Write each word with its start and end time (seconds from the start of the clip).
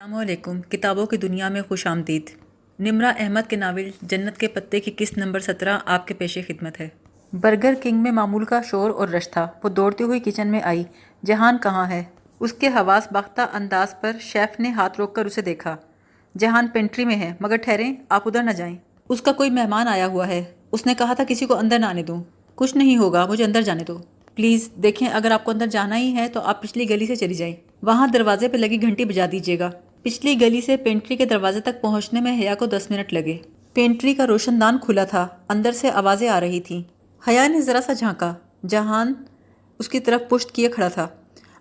السلام 0.00 0.20
علیکم۔ 0.20 0.62
کتابوں 0.62 1.06
کی 1.06 1.16
دنیا 1.16 1.48
میں 1.48 1.62
خوش 1.68 1.86
آمدید۔ 1.86 2.30
نمرا 2.78 3.12
احمد 3.18 3.50
کے 3.50 3.56
ناول 3.56 3.90
جنت 4.02 4.38
کے 4.38 4.48
پتے 4.48 4.80
کی 4.80 4.90
قسط 4.96 5.18
نمبر 5.18 5.40
سترہ 5.40 5.78
آپ 5.86 6.06
کے 6.06 6.14
پیش 6.14 6.38
خدمت 6.48 6.80
ہے۔ 6.80 6.88
برگر 7.32 7.74
کنگ 7.82 7.98
میں 7.98 8.10
معمول 8.10 8.44
کا 8.44 8.60
شور 8.62 8.90
اور 8.90 9.08
رش 9.08 9.30
تھا۔ 9.30 9.48
وہ 9.64 9.68
دوڑتی 9.68 10.04
ہوئی 10.04 10.20
کچن 10.20 10.48
میں 10.48 10.60
آئی۔ 10.62 10.84
جہان 11.26 11.56
کہاں 11.62 11.90
ہے؟ 11.90 12.04
اس 12.40 12.52
کے 12.52 12.68
حواس 12.68 13.08
باختہ 13.12 13.40
انداز 13.52 14.00
پر 14.00 14.12
شیف 14.20 14.60
نے 14.60 14.70
ہاتھ 14.70 15.00
روک 15.00 15.14
کر 15.14 15.24
اسے 15.24 15.42
دیکھا۔ 15.42 15.76
جہان 16.38 16.68
پینٹری 16.68 17.04
میں 17.04 17.16
ہے، 17.16 17.32
مگر 17.40 17.56
ٹھہریں، 17.56 17.94
آپ 18.08 18.28
ادھر 18.28 18.42
نہ 18.42 18.50
جائیں۔ 18.50 18.76
اس 19.08 19.22
کا 19.22 19.32
کوئی 19.32 19.50
مہمان 19.50 19.88
آیا 19.88 20.06
ہوا 20.06 20.28
ہے۔ 20.28 20.44
اس 20.72 20.86
نے 20.86 20.94
کہا 20.94 21.14
تھا 21.14 21.24
کسی 21.28 21.46
کو 21.46 21.54
اندر 21.58 21.78
نہ 21.78 21.86
آنے 21.86 22.02
دوں۔ 22.02 22.22
کچھ 22.54 22.76
نہیں 22.76 22.96
ہوگا، 22.96 23.26
مجھے 23.26 23.44
اندر 23.44 23.62
جانے 23.62 23.84
دو۔ 23.84 23.98
پلیز 24.34 24.70
دیکھیں، 24.82 25.08
اگر 25.08 25.30
آپ 25.30 25.44
کو 25.44 25.50
اندر 25.50 25.66
جانا 25.66 25.96
ہی 25.96 26.16
ہے 26.16 26.28
تو 26.28 26.40
آپ 26.40 26.62
پچھلی 26.62 26.90
گلی 26.90 27.06
سے 27.06 27.16
چلی 27.16 27.34
جائیں۔ 27.34 27.54
وہاں 27.82 28.08
دروازے 28.08 28.48
پہ 28.48 28.56
لگی 28.56 28.82
گھنٹی 28.82 29.04
بجا 29.04 29.26
دیجیے 29.32 29.58
گا۔ 29.58 29.70
پچھلی 30.06 30.40
گلی 30.40 30.60
سے 30.60 30.76
پینٹری 30.76 31.16
کے 31.16 31.24
دروازے 31.24 31.60
تک 31.60 31.80
پہنچنے 31.80 32.20
میں 32.20 32.40
حیا 32.40 32.54
کو 32.54 32.66
دس 32.66 32.90
منٹ 32.90 33.12
لگے۔ 33.12 33.38
پینٹری 33.72 34.14
کا 34.14 34.26
روشن 34.26 34.60
دان 34.60 34.78
کھلا 34.78 35.04
تھا، 35.04 35.28
اندر 35.48 35.72
سے 35.72 35.90
آوازیں 35.90 36.28
آ 36.28 36.40
رہی 36.40 36.60
تھیں۔ 36.60 36.82
حیا 37.28 37.48
نے 37.48 37.60
ذرا 37.60 37.80
سا 37.86 37.92
جھانکا، 37.92 38.34
جہان 38.68 39.12
اس 39.78 39.88
کی 39.88 40.00
طرف 40.00 40.28
پشت 40.28 40.52
کیے 40.52 40.68
کھڑا 40.68 40.88
تھا۔ 40.88 41.08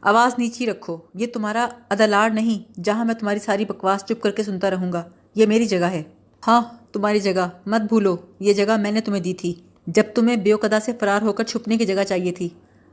آواز 0.02 0.40
نیچی 0.40 0.66
رکھو، 0.66 0.98
یہ 1.14 1.28
تمہارا 1.28 1.68
ادلاڑ 1.90 2.30
نہیں، 2.30 2.80
جہاں 2.84 3.06
میں 3.06 3.16
تمہاری 3.16 3.40
ساری 3.40 3.66
بکواس 3.66 4.06
چپ 4.06 4.22
کر 4.22 4.32
کے 4.32 4.44
سنتا 4.44 4.70
رہوں 4.70 4.94
گا۔ 4.94 5.04
یہ 5.36 5.46
میری 5.46 5.66
جگہ 5.66 5.86
ہے۔ 5.86 6.04
ہاں 6.48 6.62
تمہاری 6.92 7.20
جگہ، 7.20 7.50
مت 7.66 7.82
بھولو، 7.82 8.16
یہ 8.40 8.54
جگہ 8.54 8.78
میں 8.78 8.92
نے 8.92 9.02
تمہیں 9.02 9.22
دی 9.22 9.34
تھی۔ 9.34 9.54
جب 9.88 10.04
تمہیں 10.16 10.36
بیوقدا 10.36 10.80
سے 10.80 10.92
فرار 11.00 11.22
ہو 11.22 11.34
کر 11.34 11.44
چھپنے 11.44 11.78
کی 11.78 11.86
جگہ 11.86 12.04
چاہیے 12.04 12.32
تھی۔ 12.32 12.50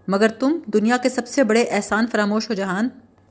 مگر 0.09 0.29
تم 0.29 0.59
دنیا 0.67 0.97
کے 0.97 1.09
سب 1.09 1.29
سے 1.29 1.45
بڑے 1.45 1.63
احسان 1.63 2.07
فراموش 2.13 2.49
ہو، 2.51 2.55
جہان۔ 2.55 2.89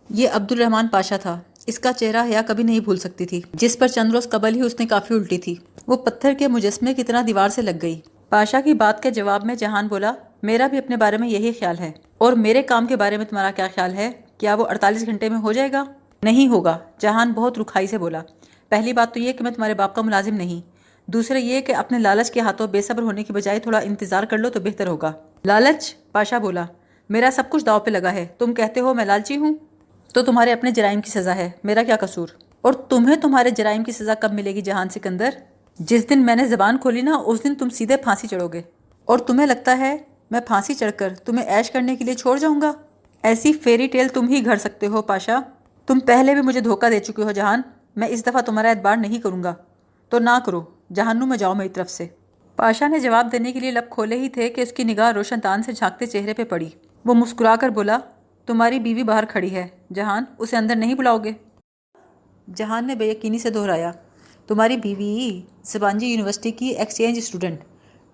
یہ 0.09 0.29
عبد 0.33 0.51
الرحمن 0.51 0.87
پاشا 0.87 1.17
تھا۔ 1.17 1.39
اس 1.67 1.79
کا 1.79 1.93
چہرہ 1.93 2.23
حیا 2.23 2.41
کبھی 2.47 2.63
نہیں 2.63 2.79
بھول 2.79 2.97
سکتی 2.97 3.25
تھی۔ 3.25 3.41
جس 3.53 3.79
پر 3.79 3.87
چند 3.87 4.13
روز 4.13 4.29
قبل 4.29 4.55
ہی 4.55 4.61
اس 4.61 4.75
نے 4.79 4.85
کافی 4.85 5.13
الٹی 5.13 5.37
تھی۔ 5.37 5.55
وہ 5.87 5.97
پتھر 5.97 6.33
کے 6.39 6.47
مجسمے 6.47 6.93
کی 6.93 7.03
طرح 7.03 7.21
دیوار 7.27 7.49
سے 7.49 7.61
لگ 7.61 7.71
گئی۔ 7.81 7.99
پاشا 8.29 8.61
کی 8.61 8.73
بات 8.73 9.03
کے 9.03 9.11
جواب 9.11 9.45
میں 9.45 9.55
جہان 9.55 9.87
بولا، 9.87 10.13
میرا 10.43 10.67
بھی 10.67 10.77
اپنے 10.77 10.97
بارے 10.97 11.17
میں 11.17 11.29
یہی 11.29 11.51
خیال 11.59 11.79
ہے۔ 11.79 11.91
اور 12.17 12.33
میرے 12.33 12.61
کام 12.61 12.85
کے 12.85 12.95
بارے 12.95 13.17
میں 13.17 13.25
تمہارا 13.25 13.51
کیا 13.51 13.67
خیال 13.75 13.93
ہے؟ 13.93 14.11
کیا 14.37 14.55
وہ 14.55 14.65
اڑتالیس 14.65 15.05
گھنٹے 15.05 15.29
میں 15.29 15.37
ہو 15.37 15.51
جائے 15.51 15.71
گا؟ 15.71 15.83
نہیں 16.23 16.47
ہوگا، 16.47 16.77
جہان 16.99 17.31
بہت 17.31 17.59
رکھائی 17.59 17.87
سے 17.87 17.97
بولا۔ 17.97 18.21
پہلی 18.69 18.93
بات 18.93 19.13
تو 19.13 19.19
یہ 19.19 19.31
کہ 19.31 19.43
میں 19.43 19.51
تمہارے 19.51 19.73
باپ 19.73 19.95
کا 19.95 20.01
ملازم 20.01 20.33
نہیں۔ 20.33 20.61
دوسرے 21.11 21.39
یہ 21.39 21.61
کہ 21.61 21.75
اپنے 21.75 21.99
لالچ 21.99 22.31
کے 22.31 22.39
ہاتھوں 22.39 22.67
بے 22.67 22.81
صبر 22.81 23.03
ہونے 23.03 23.23
کی 23.23 23.33
بجائے 23.33 23.59
تھوڑا 23.59 23.79
انتظار 23.79 24.23
کر 24.23 24.37
لو 24.37 24.49
تو 24.49 24.59
بہتر 24.59 24.87
ہوگا۔ 24.87 25.11
لالچ؟ 25.45 25.95
پاشا 26.11 26.37
بولا، 26.37 26.65
میرا 27.09 27.29
سب 27.33 27.43
کچھ 27.49 27.65
داؤ 27.65 27.79
پہ 27.79 27.89
لگا 27.89 28.11
ہے۔ 28.11 28.27
تم 28.37 28.53
کہتے 28.53 28.79
ہو 28.79 28.93
میں 28.93 29.05
لالچی 29.05 29.37
ہوں؟ 29.37 29.55
تو 30.13 30.21
تمہارے 30.21 30.53
اپنے 30.53 30.71
جرائم 30.71 31.01
کی 31.01 31.09
سزا 31.09 31.35
ہے، 31.35 31.51
میرا 31.63 31.83
کیا 31.83 31.95
قصور؟ 31.95 32.27
اور 32.61 32.73
تمہیں 32.73 33.15
تمہارے 33.15 33.49
جرائم 33.49 33.83
کی 33.83 33.91
سزا 33.91 34.13
کب 34.13 34.33
ملے 34.33 34.55
گی 34.55 34.61
جہان 34.61 34.89
سکندر؟ 34.89 35.29
جس 35.79 36.09
دن 36.09 36.25
میں 36.25 36.35
نے 36.35 36.45
زبان 36.45 36.77
کھولی 36.77 37.01
نا، 37.01 37.15
اس 37.25 37.43
دن 37.43 37.55
تم 37.55 37.69
سیدھے 37.69 37.97
پھانسی 37.97 38.27
چڑھو 38.27 38.47
گے۔ 38.47 38.61
اور 39.05 39.19
تمہیں 39.19 39.47
لگتا 39.47 39.77
ہے، 39.77 39.97
میں 40.31 40.39
پھانسی 40.39 40.73
چڑھ 40.73 40.91
کر 40.97 41.13
تمہیں 41.15 41.45
ایش 41.45 41.71
کرنے 41.71 41.95
کے 41.95 42.05
لیے 42.05 42.13
چھوڑ 42.13 42.37
جاؤں 42.37 42.61
گا؟ 42.61 42.71
ایسی 43.23 43.53
فیری 43.53 43.87
ٹیل 43.87 44.07
تم 44.07 44.27
ہی 44.27 44.45
گھڑ 44.45 44.55
سکتے 44.55 44.87
ہو 44.87 45.01
پاشا۔ 45.01 45.39
تم 45.85 45.99
پہلے 45.99 46.33
بھی 46.33 46.41
مجھے 46.41 46.59
دھوکہ 46.59 46.89
دے 46.89 46.99
چکے 46.99 47.23
ہو 47.23 47.31
جہان۔ 47.31 47.61
میں 47.95 48.07
اس 48.07 48.27
دفعہ 48.27 48.41
تمہارا 48.41 48.69
اعتبار 48.69 48.97
نہیں 48.97 49.19
کروں 49.19 49.43
گا۔ 49.43 49.53
تو 50.09 50.19
نہ 50.19 50.39
کرو 50.45 50.63
جہانو 50.93 51.25
میں 51.25 51.37
جاؤ 51.37 51.53
میری 51.53 51.69
طرف 51.69 51.89
سے۔ 51.89 52.07
پاشا 52.55 52.87
نے 52.87 52.99
جواب 52.99 53.31
دینے 53.31 53.51
کے 53.51 53.59
لیے 53.59 53.71
لب 53.71 53.89
کھولے 53.89 54.19
ہی 54.19 54.29
تھے 54.29 54.49
کہ 54.49 54.61
اس 54.61 54.71
کی 54.71 54.83
نگاہ 54.83 55.11
روشن 55.11 55.39
تان 55.39 55.63
سے 55.63 55.71
جھانکتے 55.71 56.05
چہرے 56.05 56.33
پہ 56.33 56.43
پڑی۔ 56.43 56.69
وہ 57.05 57.13
مسکرا 57.13 57.55
کر 57.55 57.69
بولا 57.69 57.97
تمہاری 58.45 58.79
بیوی 58.79 59.03
باہر 59.03 59.23
کھڑی 59.25 59.55
ہے۔ 59.55 59.67
جہان، 59.93 60.23
اسے 60.37 60.57
اندر 60.57 60.75
نہیں 60.75 60.93
بلاؤ 60.93 61.17
گے۔ 61.17 61.31
جہان 62.55 62.87
نے 62.87 62.95
بے 62.95 63.05
یقینی 63.05 63.37
سے 63.37 63.49
دہرایا۔ 63.49 63.91
تمہاری 64.47 64.77
بیوی 64.77 65.41
سبانجی 65.63 66.07
یونیورسٹی 66.07 66.51
کی 66.51 66.65
ایکسچینج 66.65 67.17
اسٹوڈنٹ 67.17 67.59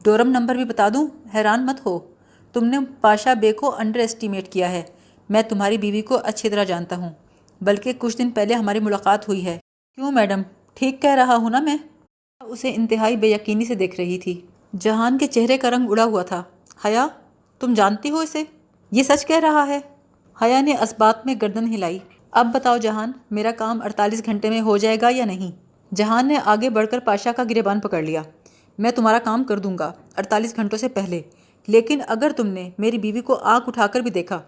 ڈورم 0.03 0.30
نمبر 0.30 0.55
بھی 0.55 0.66
بتا 0.66 0.89
دوں؟ 0.94 1.08
حیران 1.33 1.66
مت 1.66 1.86
ہو۔ 1.86 1.99
تم 2.54 2.66
نے 2.66 2.77
پاشا 3.02 3.33
بے 3.33 3.52
کو 3.52 3.76
انڈر 3.76 3.99
اسٹیمیٹ 3.99 4.52
کیا 4.52 4.71
ہے۔ 4.71 4.82
میں 5.30 5.42
تمہاری 5.42 5.77
بیوی 5.77 6.02
کو 6.02 6.17
اچھی 6.23 6.49
طرح 6.49 6.64
جانتا 6.64 6.98
ہوں۔ 6.98 7.10
بلکہ 7.61 7.93
کچھ 7.98 8.17
دن 8.17 8.30
پہلے 8.30 8.54
ہماری 8.54 8.80
ملاقات 8.80 9.27
ہوئی 9.27 9.45
ہے۔ 9.45 9.58
کیوں 9.95 10.11
میڈم؟ 10.11 10.42
ٹھیک 10.73 11.02
کہہ 11.02 11.16
رہا 11.16 11.36
ہوں 11.36 11.49
نا 11.49 11.60
میں؟ 11.60 11.77
اسے 12.42 12.73
انتہائی 12.76 13.17
بے 13.17 13.27
یقینی 13.27 13.66
سے 13.66 13.76
دیکھ 13.76 13.95
رہی 13.95 14.20
تھی۔ 14.20 14.42
جہان 14.80 15.17
کے 15.17 15.27
چہرے 15.27 15.58
کا 15.58 15.71
رنگ 15.71 15.92
اڑا 15.92 16.04
ہوا 16.04 16.23
تھا۔ 16.23 16.43
حیا، 16.86 17.08
تم 17.60 17.73
جانتی 17.73 18.10
ہو 18.10 18.20
اسے؟ 18.20 18.43
یہ 18.92 19.04
سچ 19.04 19.26
کہہ 19.26 19.39
رہا 19.39 19.67
ہے۔ 19.67 19.80
حیا 20.42 20.61
نے 20.61 20.77
اسبات 20.81 21.25
میں 21.25 21.36
گردن 21.42 21.73
ہلائی۔ 21.73 21.99
اب 22.31 22.48
بتاؤ 22.53 22.77
جہان، 22.77 23.11
میرا 23.31 23.52
کام 23.52 23.81
اڑتالیس 23.81 24.25
گھنٹے 24.25 24.49
میں 24.49 24.61
ہو 24.61 24.77
جائے 24.77 24.98
گا 25.02 25.09
یا 25.11 25.25
نہیں؟ 25.25 25.52
جہان 25.95 26.27
نے 26.27 26.37
آگے 26.45 26.70
بڑھ 26.70 26.87
کر 26.87 26.99
پاشا 26.99 27.31
کا 27.31 27.43
گریبان 27.43 27.80
پکڑ 27.80 28.02
لیا۔ 28.02 28.21
میں 28.77 28.92
تمہارا 28.92 29.20
کام 29.20 29.43
کر 29.43 29.59
دوں 29.59 29.77
گا 29.77 29.92
اڑتالیس 30.17 30.55
گھنٹوں 30.55 30.77
سے 30.77 30.87
پہلے۔ 30.87 31.21
لیکن 31.67 32.02
اگر 32.08 32.31
تم 32.37 32.48
نے 32.48 32.70
میری 32.77 32.98
بیوی 32.98 33.21
کو 33.21 33.36
آنکھ 33.36 33.70
اٹھا 33.70 33.87
کر 33.87 33.99
بھی 33.99 34.11
دیکھا، 34.11 34.42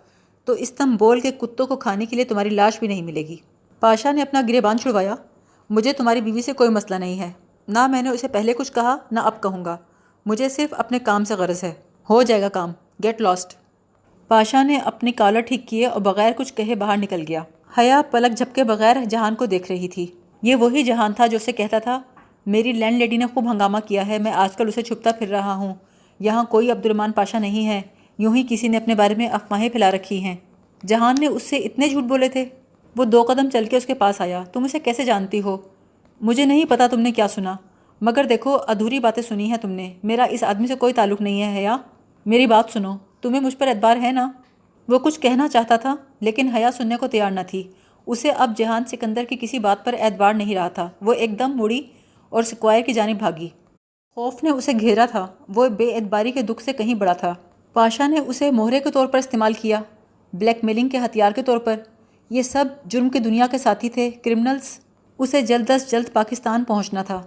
تو 0.46 0.54
استنبول 0.54 1.20
کے 1.20 1.32
کتوں 1.32 1.68
کو 1.68 1.76
کھانے 1.76 2.06
کے 2.06 2.16
لیے 2.16 2.26
تمہاری 2.26 2.50
لاش 2.50 2.80
بھی 2.80 2.88
نہیں 2.88 3.02
ملے 3.02 3.22
گی۔ 3.22 3.38
پاشا 3.80 4.12
نے 4.12 4.22
اپنا 4.22 4.42
گرے 4.48 4.62
باندھ 4.62 4.82
چھڑوایا۔ 4.82 5.16
مجھے 5.70 5.94
تمہاری 5.94 6.22
بیوی 6.22 6.42
سے 6.42 6.54
کوئی 6.54 6.70
مسئلہ 6.70 6.96
نہیں 6.96 7.20
ہے۔ 7.20 7.32
نہ 7.68 7.88
میں 7.88 8.02
نے 8.02 8.10
اسے 8.10 8.28
پہلے 8.28 8.54
کچھ 8.54 8.74
کہا، 8.74 8.98
نہ 9.12 9.20
اب 9.20 9.44
کہوں 9.44 9.66
گا۔ 9.66 9.78
مجھے 10.26 10.50
صرف 10.50 10.74
اپنے 10.78 11.00
کام 11.00 11.24
سے 11.24 11.34
غرض 11.36 11.64
ہے۔ 11.64 11.74
ہو 12.10 12.22
جائے 12.22 12.42
گا 12.42 12.50
کام۔ 12.50 12.72
Get 13.04 13.22
lost. 13.22 13.69
پاشا 14.30 14.64
نے 14.64 14.78
اپنی 14.78 15.12
کالر 15.12 15.40
ٹھیک 15.40 15.68
کیے 15.68 15.86
اور 15.86 16.02
بغیر 16.02 16.32
کچھ 16.38 16.54
کہے 16.54 16.76
باہر 16.76 16.98
نکل 16.98 17.24
گیا۔ 17.28 17.44
حیا 17.78 18.02
پلک 18.12 18.38
جھپکے 18.38 18.64
بغیر 18.64 18.96
جہان 19.10 19.36
کو 19.36 19.46
دیکھ 19.46 19.72
رہی 19.72 19.88
تھی۔ 19.88 20.08
یہ 20.42 20.56
وہی 20.56 20.84
جہان 20.84 21.14
تھا 21.14 21.28
جو 21.28 21.36
اسے 21.36 21.52
کہتا 21.52 21.80
تھا، 21.80 22.02
میری 22.46 22.72
لینڈ 22.72 22.98
لیڈی 22.98 23.18
نے 23.18 23.26
خوب 23.34 23.52
ہنگامہ 23.52 23.78
کیا 23.88 24.08
ہے، 24.08 24.18
میں 24.18 24.32
آج 24.32 24.56
کل 24.56 24.68
اسے 24.68 24.82
چھپتا 24.82 25.12
پھر 25.12 25.28
رہا 25.28 25.56
ہوں۔ 25.56 25.74
یہاں 26.20 26.44
کوئی 26.44 26.72
عبد 26.72 26.86
الرحمان 26.86 27.12
پاشا 27.12 27.40
نہیں 27.40 27.68
ہے، 27.68 27.82
یوں 28.18 28.36
ہی 28.36 28.44
کسی 28.50 28.68
نے 28.68 28.78
اپنے 28.78 28.96
بارے 28.96 29.16
میں 29.16 29.28
افواہیں 29.28 29.70
پھیلا 29.70 29.92
رکھی 29.92 30.24
ہیں۔ 30.24 30.36
جہان 30.88 31.16
نے 31.20 31.28
اس 31.28 31.44
سے 31.44 31.58
اتنے 31.58 31.88
جھوٹ 31.88 32.04
بولے 32.04 32.30
تھے۔ 32.30 32.46
وہ 32.96 33.06
دو 33.06 33.24
قدم 33.24 33.50
چل 33.50 33.66
کے 33.66 33.78
اس 33.78 33.86
کے 33.86 33.94
پاس 33.94 34.22
آیا۔ 34.22 34.44
تم 34.54 34.64
اسے 34.64 34.80
کیسے 34.80 35.06
جانتی 35.06 35.42
ہو؟ 35.42 35.58
مجھے 36.22 36.46
نہیں 36.46 36.66
پتا 36.66 36.88
تم 36.88 37.00
نے 37.00 37.12
کیا 37.12 37.28
سنا، 37.28 37.56
مگر 38.02 38.24
دیکھو، 38.24 38.58
ادھوری 38.68 39.00
باتیں 39.00 39.24
سنی 39.24 39.50
ہیں 39.50 39.58
تم 39.58 39.70
نے۔ 39.70 39.94
میرا 40.04 40.24
اس 40.24 40.44
آدمی 40.44 40.68
سے 40.68 40.76
کوئی 40.76 40.94
تعلق 40.94 41.22
نہیں 41.22 41.42
ہے، 41.42 41.60
حیا۔ 41.60 41.78
میری 42.26 42.48
بات 42.48 42.66
سنو۔ 42.74 42.96
تمہیں 43.22 43.42
مجھ 43.42 43.58
پر 43.58 43.68
اعتبار 43.68 43.98
ہے 44.02 44.12
نا؟ 44.12 44.32
وہ 44.88 45.00
کچھ 45.00 45.20
کہنا 45.20 45.48
چاہتا 45.48 45.76
تھا، 45.76 45.96
لیکن 46.22 46.48
حیا 46.48 46.72
سننے 46.72 46.96
کو 46.96 47.08
تیار 47.08 47.32
نہ 47.32 47.40
تھی۔ 47.48 47.72
اسے 48.06 48.32
اب 48.32 48.58
جہان 48.58 48.86
سکندر 48.86 49.24
کی 49.24 49.38
کسی 49.42 49.60
بات 49.60 49.86
پر 49.86 49.96
اعتبار 50.00 50.34
نہیں 50.34 50.56
رہا 50.56 50.68
تھا۔ 50.68 50.90
وہ 51.02 51.14
ایک 51.14 51.40
دم 51.40 51.52
مڑی 51.56 51.82
اور 52.30 52.44
سکوائر 52.44 52.84
کی 52.84 52.94
جانب 52.94 53.18
بھاگی۔ 53.18 53.50
خوف 54.16 54.44
نے 54.44 54.50
اسے 54.50 54.72
گھیرا 54.80 55.06
تھا۔ 55.06 55.28
وہ 55.56 55.68
بے 55.68 55.96
اعتباری 55.96 56.32
کے 56.32 56.42
دکھ 56.42 56.64
سے 56.64 56.74
کہیں 56.74 56.94
بڑا 56.94 57.14
تھا۔ 57.14 57.36
پاشا 57.74 58.08
نے 58.08 58.20
اسے 58.20 58.52
مہرے 58.52 58.80
کے 58.80 58.92
طور 58.92 59.08
پر 59.08 59.18
استعمال 59.18 59.54
کیا۔ 59.54 59.82
بلیک 60.34 60.64
میلنگ 60.64 60.90
کے 60.90 60.98
ہتھیار 60.98 61.32
کے 61.32 61.44
طور 61.44 61.58
پر۔ 61.58 61.76
یہ 62.30 62.42
سب 62.42 62.66
جرم 62.86 63.10
کی 63.10 63.20
دنیا 63.20 63.48
کے 63.48 63.58
ساتھی 63.58 63.90
تھے۔ 63.90 64.12
کرمنلز، 64.12 64.80
اسے 65.18 65.42
جلد 65.42 65.70
از 65.70 65.92
جلد 65.92 66.14
پاکستان 66.14 66.64
پہنچنا 66.64 67.04
تھا۔ 67.04 67.22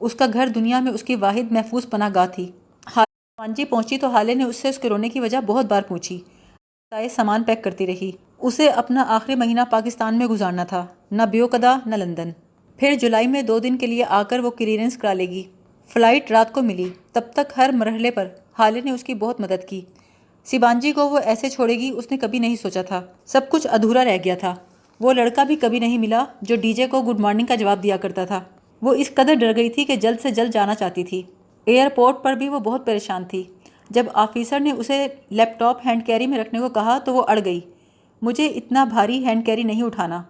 اس 0.00 0.14
کا 0.14 0.26
گھر 0.32 0.46
دنیا 0.46 0.80
میں 0.80 0.92
اس 0.92 1.02
کی 1.02 1.14
واحد 1.14 1.52
محفوظ 1.52 1.86
پناہ 1.90 2.08
گاہ 2.14 2.26
تھی۔ 2.26 2.50
مانجی 3.38 3.64
پہنچی 3.64 3.98
تو 3.98 4.06
حالے 4.06 4.34
نے 4.34 4.44
اس 4.44 4.56
سے 4.56 4.68
اس 4.68 4.78
کے 4.78 4.88
رونے 4.88 5.08
کی 5.08 5.20
وجہ 5.20 5.38
بہت 5.46 5.66
بار 5.66 5.82
پوچھی۔ 5.82 6.20
تائے 6.90 7.08
سامان 7.08 7.42
پیک 7.42 7.64
کرتی 7.64 7.86
رہی۔ 7.86 8.10
اسے 8.38 8.68
اپنا 8.68 9.04
آخری 9.08 9.34
مہینہ 9.34 9.60
پاکستان 9.70 10.18
میں 10.18 10.26
گزارنا 10.26 10.64
تھا، 10.64 10.86
نہ 11.10 11.22
بیوکدا 11.22 11.78
نہ 11.86 11.94
لندن۔ 11.94 12.30
پھر 12.76 12.94
جولائی 13.00 13.26
میں 13.26 13.42
دو 13.42 13.58
دن 13.58 13.78
کے 13.78 13.86
لیے 13.86 14.04
آ 14.04 14.22
کر 14.22 14.38
وہ 14.38 14.50
کلیئرنس 14.50 14.96
کرا 14.96 15.12
لے 15.12 15.26
گی۔ 15.26 15.42
فلائٹ 15.88 16.30
رات 16.30 16.52
کو 16.52 16.62
ملی۔ 16.62 16.88
تب 17.12 17.20
تک 17.32 17.52
ہر 17.56 17.70
مرحلے 17.72 18.10
پر 18.10 18.28
حالے 18.58 18.80
نے 18.80 18.90
اس 18.90 19.04
کی 19.04 19.14
بہت 19.14 19.40
مدد 19.40 19.68
کی۔ 19.68 19.80
سیبانجی 20.44 20.92
کو 20.92 21.08
وہ 21.08 21.18
ایسے 21.18 21.50
چھوڑے 21.50 21.74
گی، 21.74 21.90
اس 21.90 22.10
نے 22.10 22.16
کبھی 22.16 22.38
نہیں 22.38 22.56
سوچا 22.56 22.82
تھا۔ 22.82 23.00
سب 23.24 23.40
کچھ 23.48 23.66
ادھورا 23.70 24.04
رہ 24.04 24.16
گیا 24.24 24.34
تھا۔ 24.34 24.54
وہ 25.00 25.12
لڑکا 25.12 25.44
بھی 25.44 25.56
کبھی 25.56 25.78
نہیں 25.78 25.98
ملا 25.98 26.24
جو 26.42 26.56
ڈی 26.56 26.72
جے 26.72 26.86
کو 26.86 27.02
گڈ 27.02 27.20
مارننگ 27.20 27.46
کا 27.46 27.54
جواب 27.54 27.82
دیا 27.82 27.96
کرتا 27.96 28.24
تھا۔ 28.24 28.40
وہ 28.82 28.94
اس 28.94 29.10
قدر 29.14 29.34
ڈر 29.34 29.56
گئی 29.56 29.70
تھی 29.70 29.84
کہ 29.84 29.96
جلد 29.96 30.20
سے 30.22 30.30
جلد 30.30 30.52
جانا 30.52 30.74
چاہتی 30.74 31.04
تھی۔ 31.04 31.22
ایئرپورٹ 31.64 32.22
پر 32.22 32.32
بھی 32.32 32.48
وہ 32.48 32.58
بہت 32.58 32.86
پریشان 32.86 33.24
تھی۔ 33.24 33.42
جب 33.90 34.06
آفیسر 34.14 34.60
نے 34.60 34.70
اسے 34.70 35.06
لیپ 35.30 35.58
ٹاپ 35.58 35.86
ہینڈ 35.86 36.06
کیری 36.06 36.26
میں 36.26 36.38
رکھنے 36.38 36.60
کو 36.60 36.68
کہا 36.68 36.98
تو 36.98 37.14
وہ 37.14 37.24
اڑ 37.28 37.38
گئی۔ 37.44 37.60
مجھے 38.22 38.46
اتنا 38.46 38.84
بھاری 38.84 39.26
ہینڈ 39.26 39.46
کیری 39.46 39.62
نہیں 39.62 39.82
اٹھانا۔ 39.82 40.22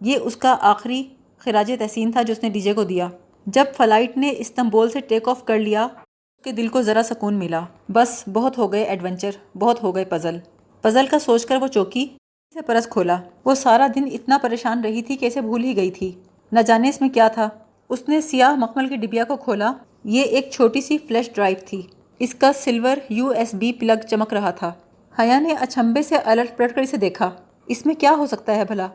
یہ 0.00 0.16
اس 0.22 0.36
کا 0.36 0.56
آخری 0.60 1.04
خراج 1.38 1.72
تحسین 1.78 2.12
تھا 2.12 2.22
جو 2.22 2.32
اس 2.32 2.42
نے 2.42 2.48
ڈی 2.48 2.60
جے 2.60 2.72
کو 2.72 2.84
دیا۔ 2.84 3.08
جب 3.46 3.64
فلائٹ 3.76 4.16
نے 4.16 4.34
استنبول 4.38 4.90
سے 4.90 5.00
ٹیک 5.00 5.28
آف 5.28 5.44
کر 5.44 5.58
لیا، 5.58 5.84
اس 5.84 6.44
کے 6.44 6.52
دل 6.52 6.68
کو 6.68 6.82
ذرا 6.82 7.02
سکون 7.02 7.34
ملا۔ 7.34 7.60
بس 7.88 8.24
بہت 8.32 8.58
ہو 8.58 8.72
گئے 8.72 8.82
ایڈونچر، 8.82 9.30
بہت 9.58 9.82
ہو 9.82 9.94
گئے 9.94 10.04
پزل۔ 10.04 10.38
پزل 10.82 11.06
کا 11.06 11.18
سوچ 11.18 11.46
کر 11.46 11.56
وہ 11.56 11.66
چوکی 11.66 12.02
اسے 12.50 12.62
پرس 12.62 12.86
کھولا۔ 12.86 13.20
وہ 13.44 13.54
سارا 13.54 13.86
دن 13.94 14.04
اتنا 14.12 14.38
پریشان 14.42 14.80
رہی 14.80 15.02
تھی 15.02 15.16
کہ 15.16 15.26
اسے 15.26 15.40
بھول 15.40 15.64
ہی 15.64 15.76
گئی 15.76 15.90
تھی۔ 15.90 16.12
نہ 16.52 16.60
جانے 16.60 16.88
اس 16.88 17.00
میں 17.00 17.08
کیا 17.08 17.28
تھا۔ 17.28 17.48
اس 17.88 18.08
نے 18.08 18.20
سیاہ 18.20 18.54
مخمل 18.54 18.88
کی 18.88 18.96
ڈبیا 18.96 19.24
کو 19.24 19.36
کھولا۔ 19.36 19.72
یہ 20.08 20.22
ایک 20.22 20.50
چھوٹی 20.50 20.80
سی 20.80 20.98
فلیش 20.98 21.30
ڈرائیو 21.34 21.56
تھی۔ 21.66 21.82
اس 22.18 22.34
کا 22.34 22.52
silver 22.52 22.96
U 23.10 23.28
S 23.28 23.54
B 23.54 23.72
plug 23.72 24.06
چمک 24.10 24.32
رہا 24.32 24.50
تھا۔ 24.50 24.72
حیا 25.18 25.40
نے 25.40 25.54
اچھمبے 25.60 26.02
سے 26.02 26.16
الٹ 26.16 26.56
پلٹ 26.56 26.74
کر 26.74 26.80
اسے 26.80 26.96
دیکھا۔ 26.96 27.30
اس 27.66 27.86
میں 27.86 27.94
کیا 27.94 28.14
ہو 28.18 28.26
سکتا 28.26 28.56
ہے 28.56 28.64
بھلا؟ 28.64 28.88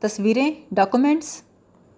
تصویریں 0.00 0.52
ڈاکومنٹس 0.72 1.42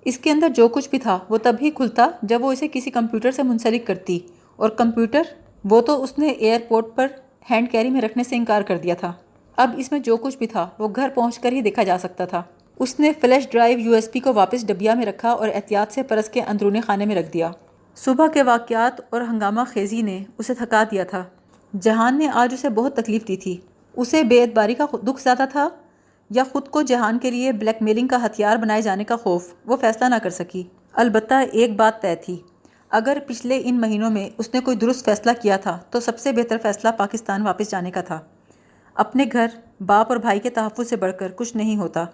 اس 0.05 0.19
کے 0.19 0.31
اندر 0.31 0.49
جو 0.49 0.69
کچھ 0.69 0.91
بھی 0.91 0.99
تھا، 0.99 1.19
وہ 1.29 1.39
تب 1.43 1.57
ہی 1.63 1.71
کھلتا 1.71 2.09
جب 2.23 2.45
وہ 2.45 2.53
اسے 2.53 2.69
کسی 2.73 2.91
کمپیوٹر 2.91 3.31
سے 3.31 3.43
منسلک 3.43 3.87
کرتی۔ 3.87 4.19
اور 4.57 4.71
کمپیوٹر، 4.71 5.23
وہ 5.65 5.81
تو 5.81 6.03
اس 6.03 6.19
نے 6.19 6.29
ایئرپورٹ 6.29 6.87
پر 6.95 7.07
ہینڈ 7.51 7.71
کیری 7.71 7.91
میں 7.91 8.01
رکھنے 8.01 8.25
سے 8.25 8.37
انکار 8.37 8.63
کر 8.63 8.79
دیا 8.79 8.95
تھا۔ 8.95 9.13
اب 9.57 9.71
اس 9.77 9.93
میں 9.93 10.01
جو 10.01 10.17
کچھ 10.17 10.39
بھی 10.39 10.47
تھا، 10.47 10.69
وہ 10.79 10.89
گھر 10.97 11.09
پہنچ 11.15 11.39
کر 11.39 11.53
ہی 11.53 11.61
دیکھا 11.61 11.83
جا 11.83 11.99
سکتا 11.99 12.25
تھا۔ 12.25 12.43
اس 12.79 13.01
نے 13.01 13.13
flash 13.21 13.49
drive 13.51 13.79
U 13.79 13.93
S 13.93 14.13
B 14.13 14.21
کو 14.21 14.35
واپس 14.35 14.67
ڈبیا 14.67 14.95
میں 14.95 15.07
رکھا 15.07 15.31
اور 15.31 15.49
احتیاط 15.55 15.93
سے 15.93 16.03
پرس 16.03 16.29
کے 16.29 16.41
اندرونی 16.41 16.81
خانے 16.81 17.07
میں 17.07 17.17
رکھ 17.17 17.33
دیا۔ 17.33 17.51
صبح 18.05 18.27
کے 18.27 18.43
واقعات 18.43 19.01
اور 19.11 19.21
ہنگامہ 19.21 19.61
خیزی 19.67 20.03
نے 20.03 20.25
اسے 20.39 20.55
تھکا 20.55 20.85
دیا 20.91 21.05
تھا۔ 21.05 21.25
جہان 21.81 22.19
نے 22.19 22.29
آج 22.29 22.55
اسے 22.55 22.69
بہت 22.69 22.97
تکلیف 22.97 23.29
دی 23.29 23.37
تھی۔ 23.37 23.57
اسے 23.97 24.23
بے 24.23 24.43
اعتباری 24.43 24.75
کا 24.75 24.87
دکھ 24.93 25.23
زیادہ 25.23 25.45
تھا 25.53 25.69
یا 26.31 26.45
خود 26.53 26.69
کو 26.69 26.83
جہان 26.83 27.19
کے 27.19 27.31
لیے 27.31 27.53
بلیک 27.53 27.83
میلنگ 27.83 28.07
کا 28.07 28.27
ہتھیار 28.27 28.57
بنائے 28.57 28.83
جانے 28.83 29.05
کا 29.05 29.17
خوف؟ 29.17 29.55
وہ 29.67 29.77
فیصلہ 29.77 30.05
نہ 30.09 30.15
کر 30.23 30.31
سکی۔ 30.31 30.63
البتہ 30.93 31.35
ایک 31.53 31.77
بات 31.77 32.03
طے 32.03 32.15
تھی۔ 32.15 32.43
اگر 32.91 33.19
پچھلے 33.27 33.61
ان 33.65 33.81
مہینوں 33.81 34.11
میں 34.11 34.31
اس 34.39 34.55
نے 34.55 34.61
کوئی 34.61 34.77
درست 34.77 35.05
فیصلہ 35.05 35.33
کیا 35.43 35.57
تھا، 35.57 35.79
تو 35.91 36.01
سب 36.01 36.19
سے 36.19 36.33
بہتر 36.33 36.57
فیصلہ 36.63 36.91
پاکستان 36.97 37.43
واپس 37.43 37.71
جانے 37.71 37.91
کا 37.91 38.01
تھا۔ 38.01 38.21
اپنے 38.95 39.25
گھر، 39.33 39.47
باپ 39.87 40.07
اور 40.09 40.17
بھائی 40.17 40.41
کے 40.41 40.51
تحفظ 40.51 40.89
سے 40.89 40.97
بڑھ 40.97 41.13
کر 41.19 41.33
کچھ 41.37 41.57
نہیں 41.57 41.77
ہوتا۔ 41.77 42.05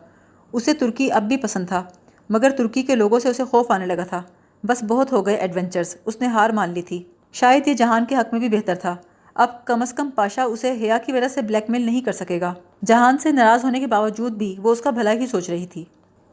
اسے 0.53 0.73
ترکی 0.73 1.13
اب 1.13 1.23
بھی 1.23 1.37
پسند 1.37 1.69
تھا، 1.69 1.83
مگر 2.31 2.51
ترکی 2.51 2.83
کے 2.83 2.95
لوگوں 2.95 3.19
سے 3.19 3.29
اسے 3.29 3.45
خوف 3.45 3.71
آنے 3.71 3.87
لگا 3.87 4.05
تھا۔ 4.05 4.23
بس 4.67 4.85
بہت 4.85 5.13
ہو 5.13 5.27
گئے 5.27 5.35
ایڈونچرز 5.35 5.97
اس 6.05 6.21
نے 6.21 6.27
ہار 6.27 6.51
مان 6.51 6.71
لی 6.71 6.83
تھی۔ 6.83 7.03
شاید 7.33 7.69
یہ 7.69 7.75
جہان 7.75 8.05
کے 8.05 8.17
حق 8.17 8.33
میں 8.33 8.41
بھی 8.41 8.49
بہتر 8.49 8.75
تھا۔ 8.75 8.97
اب 9.35 9.65
کم 9.65 9.83
از 9.83 9.93
کم 9.93 10.11
پاشا 10.15 10.45
اسے 10.45 10.71
حیا 10.73 10.99
کی 10.99 11.13
وجہ 11.13 11.29
سے 11.29 11.43
بلیک 11.43 11.71
میل 11.71 11.83
نہیں 11.83 12.01
کر 12.01 12.13
سکے 12.13 12.41
گا۔ 12.41 12.55
جہان 12.87 13.19
سے 13.19 13.33
ناراض 13.33 13.65
ہونے 13.65 13.81
کے 13.81 13.87
باوجود 13.87 14.33
بھی 14.33 14.57
وہ 14.59 14.73
اس 14.73 14.81
کا 14.81 14.91
بھلا 14.91 15.13
ہی 15.13 15.27
سوچ 15.27 15.51
رہی 15.51 15.67
تھی۔ 15.67 15.85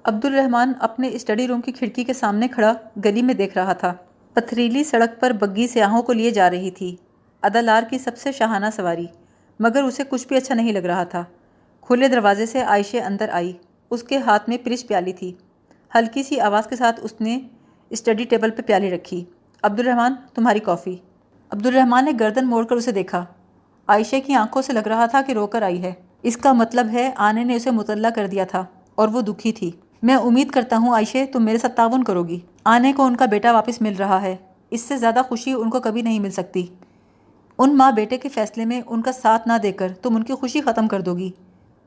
عبد 0.03 0.25
الرحمن 0.25 0.71
اپنے 0.79 1.09
اسٹڈی 1.13 1.47
روم 1.47 1.61
کی 1.61 1.71
کھڑکی 1.71 2.03
کے 2.03 2.13
سامنے 2.13 2.47
کھڑا 2.47 2.73
گلی 3.05 3.21
میں 3.21 3.33
دیکھ 3.33 3.57
رہا 3.57 3.73
تھا۔ 3.73 3.93
پتھریلی 4.33 4.83
سڑک 4.83 5.21
پر 5.21 5.31
بگی 5.31 5.67
سیاحوں 5.67 6.01
کو 6.01 6.13
لیے 6.13 6.31
جا 6.31 6.49
رہی 6.49 6.71
تھی۔ 6.71 6.95
ادالار 7.41 7.83
کی 7.89 7.97
سب 7.97 8.17
سے 8.17 8.31
شاہانہ 8.31 8.65
سواری۔ 8.75 9.05
مگر 9.59 9.83
اسے 9.83 10.03
کچھ 10.09 10.27
بھی 10.27 10.35
اچھا 10.37 10.55
نہیں 10.55 10.73
لگ 10.73 10.85
رہا 10.85 11.03
تھا۔ 11.03 11.23
کھلے 11.81 12.07
دروازے 12.07 12.45
سے 12.45 12.61
عائشہ 12.61 12.97
اندر 12.97 13.29
آئی۔ 13.31 13.53
اس 13.89 14.03
کے 14.03 14.17
ہاتھ 14.17 14.49
میں 14.49 14.57
پرش 14.63 14.87
پیالی 14.87 15.13
تھی۔ 15.13 15.33
ہلکی 15.95 16.23
سی 16.23 16.39
آواز 16.39 16.67
کے 16.67 16.75
ساتھ 16.75 16.99
اس 17.03 17.21
نے 17.21 17.39
اسٹڈی 17.91 18.23
ٹیبل 18.23 18.49
پہ 18.51 18.61
پیالی 18.61 18.89
رکھی۔ 18.89 19.25
عبد 19.63 19.79
الرحمن 19.79 20.13
تمہاری 20.33 20.59
کافی۔ 20.59 20.95
عبد 21.49 21.65
الرحمن 21.65 22.05
نے 22.05 22.11
گردن 22.19 22.47
موڑ 22.47 22.65
کر 22.65 22.75
اسے 22.75 22.91
دیکھا۔ 22.91 23.25
عائشہ 23.87 24.15
کی 24.25 24.33
آنکھوں 24.33 24.61
سے 24.61 24.73
لگ 24.73 24.87
رہا 24.87 25.05
تھا 25.05 25.21
کہ 25.21 25.31
رو 25.31 25.47
کر 25.47 25.61
آئی 25.61 25.83
ہے۔ 25.83 25.93
اس 26.21 26.37
کا 26.37 26.53
مطلب 26.53 26.87
ہے 26.93 27.11
آنے 27.15 27.43
نے 27.43 27.55
اسے 27.55 27.71
مطلع 27.71 28.09
کر 28.09 28.27
دیا 28.27 28.45
تھا 28.45 28.65
اور 28.95 29.07
وہ 29.07 29.21
دکھی 29.21 29.51
تھی۔ 29.51 29.71
میں 30.03 30.15
امید 30.15 30.51
کرتا 30.51 30.77
ہوں 30.77 30.93
عائشہ، 30.93 31.17
تم 31.33 31.45
میرے 31.45 31.57
ساتھ 31.57 31.73
تعاون 31.75 32.03
کرو 32.03 32.23
گی۔ 32.23 32.39
آنے 32.63 32.93
کو 32.93 33.03
ان 33.03 33.15
کا 33.15 33.25
بیٹا 33.25 33.51
واپس 33.51 33.81
مل 33.81 33.95
رہا 33.95 34.21
ہے۔ 34.21 34.35
اس 34.69 34.81
سے 34.81 34.97
زیادہ 34.97 35.21
خوشی 35.27 35.51
ان 35.51 35.69
کو 35.69 35.79
کبھی 35.79 36.01
نہیں 36.01 36.19
مل 36.19 36.31
سکتی۔ 36.31 36.65
ان 37.57 37.77
ماں 37.77 37.91
بیٹے 37.91 38.17
کے 38.17 38.29
فیصلے 38.29 38.65
میں 38.65 38.81
ان 38.85 39.01
کا 39.01 39.11
ساتھ 39.11 39.47
نہ 39.47 39.53
دے 39.63 39.71
کر 39.71 39.93
تم 40.01 40.15
ان 40.15 40.23
کی 40.23 40.33
خوشی 40.33 40.61
ختم 40.61 40.87
کر 40.87 41.01
دو 41.01 41.17
گی۔ 41.17 41.31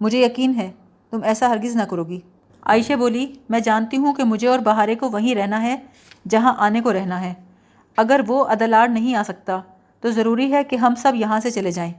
مجھے 0.00 0.26
یقین 0.26 0.54
ہے 0.54 0.72
تم 1.10 1.18
ایسا 1.22 1.48
ہرگز 1.48 1.76
نہ 1.76 1.82
کرو 1.82 2.04
گی۔ 2.04 2.20
عائشہ 2.64 2.92
بولی، 2.92 3.26
میں 3.48 3.60
جانتی 3.60 3.96
ہوں 3.96 4.12
کہ 4.12 4.24
مجھے 4.24 4.48
اور 4.48 4.58
بہارے 4.58 4.94
کو 4.94 5.10
وہیں 5.10 5.34
رہنا 5.34 5.62
ہے، 5.62 5.76
جہاں 6.28 6.54
آنے 6.58 6.80
کو 6.80 6.92
رہنا 6.92 7.20
ہے۔ 7.20 7.34
اگر 7.96 8.20
وہ 8.26 8.44
عدلاڑ 8.44 8.88
نہیں 8.88 9.14
آ 9.14 9.22
سکتا، 9.22 9.60
تو 10.00 10.10
ضروری 10.10 10.52
ہے 10.52 10.64
کہ 10.64 10.76
ہم 10.76 10.94
سب 10.94 11.12
یہاں 11.14 11.40
سے 11.40 11.50
چلے 11.50 11.70
جائیں۔ 11.70 11.92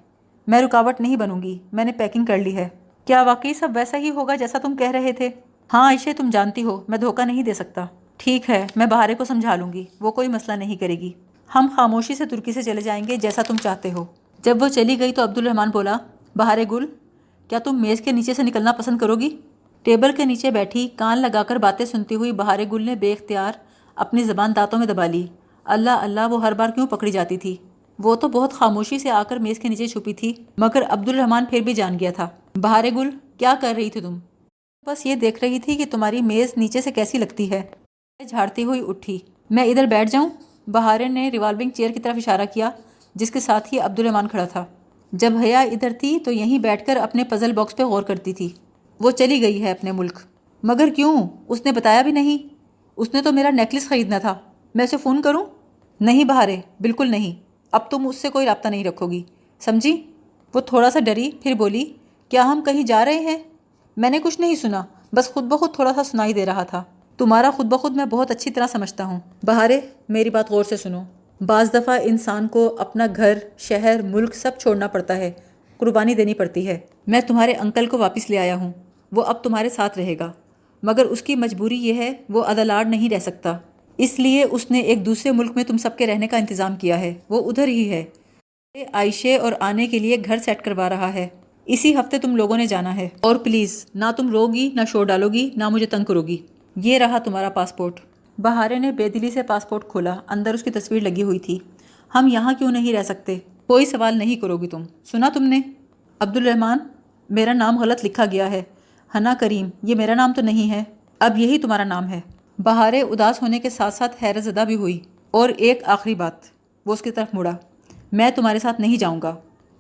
میں 0.48 0.62
رکاوٹ 0.62 1.02
نہیں 1.02 1.16
بنوں 1.16 1.42
گی، 1.42 1.60
میں 1.74 1.86
نے 1.86 1.92
پیکنگ 1.92 2.26
کر 2.26 2.38
لی 2.38 2.58
ہے۔ 2.58 2.70
کیا 3.06 3.22
واقعی 3.22 3.54
سب 3.54 3.70
ویسا 3.76 3.98
ہی 3.98 4.10
ہوگا 4.10 4.36
جیسا 4.36 4.58
تم 4.58 4.76
کہہ 4.76 4.92
رہے 4.92 5.12
تھے؟ 5.12 5.30
ہاں 5.74 5.84
عائشہ، 5.84 6.10
تم 6.18 6.30
جانتی 6.30 6.64
ہو، 6.64 6.82
میں 6.88 6.98
دھوکہ 6.98 7.26
نہیں 7.26 7.44
دے 7.44 7.54
سکتا۔ 7.54 7.86
ٹھیک 8.18 8.50
ہے، 8.50 8.68
میں 8.76 8.86
بہارے 8.86 9.16
کو 9.16 9.26
سمجھا 9.26 9.56
لوں 9.56 9.74
گی، 9.74 9.86
وہ 10.00 10.12
کوئی 10.12 10.28
مسئلہ 10.28 10.58
نہیں 10.58 10.76
کرے 10.76 10.96
گی۔ 10.96 11.12
ہم 11.56 11.68
خاموشی 11.76 12.16
سے 12.16 12.26
ترکی 12.26 12.52
سے 12.52 12.62
چلے 12.62 12.82
جائیں 12.82 13.08
گے 13.08 13.16
جیسا 13.16 13.42
تم 13.42 13.56
چاہتے 13.64 13.92
ہو۔ 13.92 14.06
جب 14.44 14.58
وہ 14.62 14.68
چلی 14.68 15.00
گئی 15.00 15.12
تو 15.12 15.24
عبد 15.24 15.38
الرحمن 15.38 15.70
بولا، 15.70 15.98
بہارے 16.38 16.66
گل، 16.72 16.86
کیا 17.48 17.60
تم 17.60 17.82
میز 17.82 18.02
کے 18.02 18.12
نیچے 18.12 18.34
سے 18.34 18.44
نکلنا 18.44 18.72
پسند 18.72 18.98
کرو 18.98 19.16
گی؟ 19.16 19.38
ٹیبل 19.86 20.12
کے 20.12 20.26
نیچے 20.26 20.52
بیٹھی، 20.52 20.88
کان 20.96 21.18
لگا 21.18 21.44
کر 21.44 21.56
باتیں 21.56 21.86
سنتی 21.86 22.16
ہوئی 22.16 22.32
بہار 22.32 22.60
گل 22.72 22.82
نے 22.84 22.96
بے 22.96 23.14
اختیار 23.14 23.54
اپنی 23.96 24.24
زبان 24.24 24.52
دانتوں 24.56 24.80
میں 24.80 24.88
دبا 24.88 25.06
لی۔ 25.06 25.28
اللہ 25.64 25.90
اللہ، 25.90 26.28
وہ 26.30 26.42
ہر 26.42 26.52
بار 26.52 26.70
کیوں 26.70 26.88
پکڑی 26.88 27.12
جاتی 27.12 27.38
تھی؟ 27.38 27.56
وہ 28.00 28.16
تو 28.16 28.28
بہت 28.28 28.54
خاموشی 28.54 29.00
سے 29.00 29.10
آ 29.10 29.24
کر 29.24 29.38
میز 29.38 29.60
کے 29.60 29.68
نیچے 29.68 29.88
چھپی 29.88 30.14
تھی، 30.14 30.34
مگر 30.58 30.84
عبد 30.90 31.10
الرحمن 31.10 31.46
پھر 31.46 31.62
بھی 31.62 31.74
جان 31.74 32.00
گیا 32.00 32.12
تھا۔ 32.12 32.30
بہار 32.56 32.84
گل، 32.96 33.10
کیا 33.38 33.54
کر 33.62 33.74
رہی 33.78 33.90
تھی 33.90 34.02
تم؟ 34.02 34.18
بس 34.86 35.06
یہ 35.06 35.16
دیکھ 35.16 35.44
رہی 35.44 35.60
تھی 35.60 35.76
کہ 35.76 35.86
تمہاری 35.92 36.22
میز 36.22 36.54
نیچے 36.58 36.82
سے 36.82 36.92
کیسی 36.92 37.18
لگتی 37.18 37.52
ہے۔ 37.52 37.62
جھاڑتی 38.30 38.64
ہوئی 38.64 38.82
اٹھی۔ 38.88 39.20
میں 39.50 39.64
ادھر 39.64 39.84
بیٹھ 39.84 40.12
جاؤں؟ 40.12 40.30
بہارے 40.68 41.08
نے 41.08 41.30
ریوالونگ 41.30 41.70
چیئر 41.70 41.92
کی 41.92 42.00
طرف 42.00 42.16
اشارہ 42.16 42.46
کیا، 42.54 42.70
جس 43.16 43.32
کے 43.32 43.40
ساتھ 43.40 43.74
ہی 43.74 43.80
عبد 43.80 44.00
الرحمن 44.00 44.28
کھڑا 44.28 44.46
تھا۔ 44.46 44.66
جب 45.12 45.34
حیا 45.44 45.60
ادھر 45.62 45.92
تھی 46.00 46.20
تو 46.20 46.32
یہیں 46.32 46.60
بیٹھ 46.60 46.86
کر 46.86 46.96
اپنے 46.96 47.24
پزل 47.24 47.52
باکس 47.52 47.76
پہ 47.76 47.84
غور 47.84 48.04
کرتی 48.04 48.34
تھی۔ 48.34 48.50
وہ 49.00 49.12
چلی 49.12 49.42
گئی 49.42 49.64
ہے 49.64 49.72
اپنے 49.72 49.92
ملک۔ 49.92 50.20
مگر 50.64 50.88
کیوں؟ 50.96 51.28
اس 51.48 51.66
نے 51.66 51.72
بتایا 51.72 52.02
بھی 52.02 52.12
نہیں۔ 52.12 52.54
اس 52.98 53.14
نے 53.14 53.22
تو 53.22 53.32
میرا 53.32 53.50
نیکلس 53.50 53.90
خریدنا 53.90 54.18
تھا۔ 54.18 54.36
میں 54.76 54.86
اسے 54.86 54.98
فون 54.98 55.22
کروں؟ 55.22 55.46
نہیں 56.00 56.24
بہارے، 56.24 56.58
بالکل 56.80 57.12
نہیں۔ 57.12 57.44
اب 57.72 57.92
تم 57.92 58.08
اس 58.08 58.16
سے 58.16 58.30
کوئی 58.30 58.46
رابطہ 58.46 58.68
نہیں 58.68 58.84
رکھو 58.84 59.12
گی۔ 59.12 59.24
سمجھی؟ 59.60 60.12
وہ 60.54 60.62
تھوڑا 60.62 60.90
سا 60.92 61.00
ڈری، 61.00 61.32
پھر 61.44 61.54
بولی، 61.54 61.94
کیا 62.30 62.44
ہم 62.46 62.62
کہیں 62.66 62.84
جا 62.84 63.06
رہے 63.06 63.20
ہیں؟ 63.20 63.38
میں 63.98 64.10
نے 64.10 64.20
کچھ 64.24 64.40
نہیں 64.40 64.56
سنا، 64.56 64.84
بس 65.14 65.34
خود 65.34 65.44
بخود 65.44 65.76
تھوڑا 65.76 65.94
سا 65.94 66.04
سنائی 66.04 66.34
دے 66.34 66.46
رہا 66.46 66.64
تھا۔ 66.64 66.84
تمہارا 67.18 67.52
خود 67.52 67.66
بخود 67.66 67.96
میں 67.96 68.06
بہت 68.06 68.32
اچھی 68.32 68.52
طرح 68.52 68.68
سمجھتا 68.68 69.06
ہوں۔ 69.06 69.20
بہارے، 69.46 69.80
میری 70.10 70.30
بات 70.30 70.52
غور 70.52 70.64
سے 70.64 70.78
سنو۔ 70.78 71.02
بعض 71.42 71.74
دفعہ 71.74 72.00
انسان 72.04 72.48
کو 72.48 72.76
اپنا 72.80 73.06
گھر، 73.16 73.38
شہر، 73.58 74.02
ملک 74.02 74.36
سب 74.36 74.52
چھوڑنا 74.60 74.88
پڑتا 74.88 75.16
ہے، 75.16 75.32
قربانی 75.78 76.16
دینی 76.16 76.34
پڑتی 76.34 76.68
ہے۔ 76.68 76.80
میں 77.08 77.22
تمہارے 77.22 77.54
انکل 77.54 77.86
کو 77.86 77.98
واپس 77.98 78.30
لے 78.30 78.38
آیا 78.38 78.56
ہوں۔ 78.56 78.72
وہ 79.16 79.24
اب 79.24 79.44
تمہارے 79.44 79.70
ساتھ 79.70 79.98
رہے 79.98 80.20
گا۔ 80.20 80.32
مگر 80.84 81.06
اس 81.06 81.22
کی 81.22 81.36
مجبوری 81.36 81.78
یہ 81.78 81.94
ہے، 81.94 82.14
وہ 82.30 82.44
عدلاڑ 82.44 82.86
نہیں 82.86 83.10
رہ 83.10 83.20
سکتا۔ 83.20 83.58
اس 83.98 84.20
لیے 84.20 84.46
اس 84.52 84.72
نے 84.72 84.80
ایک 84.80 85.06
دوسرے 85.06 85.32
ملک 85.32 85.52
میں 85.56 85.64
تم 85.64 85.78
سب 85.78 85.98
کے 85.98 86.08
رہنے 86.08 86.28
کا 86.28 86.38
انتظام 86.38 86.76
کیا 86.76 87.00
ہے۔ 87.00 87.14
وہ 87.30 87.50
ادھر 87.50 87.68
ہی 87.68 87.90
ہے۔ 87.90 88.06
عائشے 88.94 89.38
اور 89.38 89.52
آنے 89.60 89.88
کے 89.88 90.00
لیے 90.00 90.18
گھر 90.26 90.38
سیٹ 90.38 90.62
کروا 90.62 90.90
رہا 90.90 91.14
ہے۔ 91.14 91.28
اسی 91.66 91.96
ہفتے 91.96 92.18
تم 92.18 92.36
لوگوں 92.36 92.58
نے 92.58 92.66
جانا 92.66 92.96
ہے۔ 92.96 93.10
اور 93.22 93.36
پلیز، 93.36 93.86
نہ 93.96 94.06
تم 94.18 94.30
رو 94.30 94.48
گی 94.48 94.70
نہ 94.74 94.82
شور 94.88 95.06
ڈالو 95.06 95.30
گی 95.30 95.50
نہ 95.56 95.70
مجھے 95.70 95.86
تنگ 95.86 96.04
کرو 96.04 96.22
گی 96.22 96.38
یہ 96.76 96.98
رہا 96.98 97.18
تمہارا 97.18 97.50
پاسپورٹ۔ 97.50 98.00
بہارے 98.38 98.80
نے 98.80 98.92
بے 98.92 99.10
دلی 99.10 99.32
سے 99.32 99.44
پاسپورٹ 99.44 99.88
کھولا۔ 99.88 100.16
اندر 100.30 100.54
اس 100.54 100.64
کی 100.64 100.72
تصویر 100.72 101.02
لگی 101.02 101.24
ہوئی 101.24 101.40
تھی۔ 101.40 101.60
ہم 102.16 102.28
یہاں 102.32 102.54
کیوں 102.54 102.72
نہیں 102.72 102.94
رہ 102.94 103.04
سکتے؟ 103.04 103.38
کوئی 103.68 103.86
سوال 103.86 104.18
نہیں 104.18 104.36
کرو 104.36 104.58
گی 104.58 104.68
تم۔ 104.68 104.84
سنا 105.12 105.30
تم 105.34 105.44
نے؟ 105.44 105.62
عبد 106.20 106.38
الرحمن 106.38 106.78
میرا 107.30 107.54
نام 107.54 107.80
غلط 107.80 108.06
لکھا 108.06 108.26
گیا 108.26 108.52
ہے۔ 108.52 108.64
ہنا 109.16 109.34
کریم، 109.40 109.70
یہ 109.84 109.96
میرا 109.96 110.14
نام 110.14 110.34
تو 110.34 110.42
نہیں 110.42 110.72
ہے، 110.72 110.84
اب 111.20 111.38
یہی 111.38 111.58
تمہارا 111.58 111.84
نام 111.84 112.08
ہے۔ 112.08 112.22
بہارے 112.58 113.02
اداس 113.02 113.42
ہونے 113.42 113.60
کے 113.60 113.70
ساتھ 113.70 113.94
ساتھ 113.94 114.24
حیرت 114.24 114.44
زدہ 114.44 114.64
بھی 114.68 114.76
ہوئی۔ 114.76 115.00
اور 115.32 115.50
ایک 115.50 115.82
آخری 115.86 116.16
بات، 116.16 116.34
وہ 116.86 116.94
اس 116.94 117.02
کی 117.02 117.12
طرف 117.12 117.28
مڑا۔ 117.34 117.52
میں 118.12 118.32
تمہارے 118.32 118.60
ساتھ 118.60 118.82
نہیں 118.82 118.98
جاؤں 118.98 119.22
گا۔ 119.22 119.36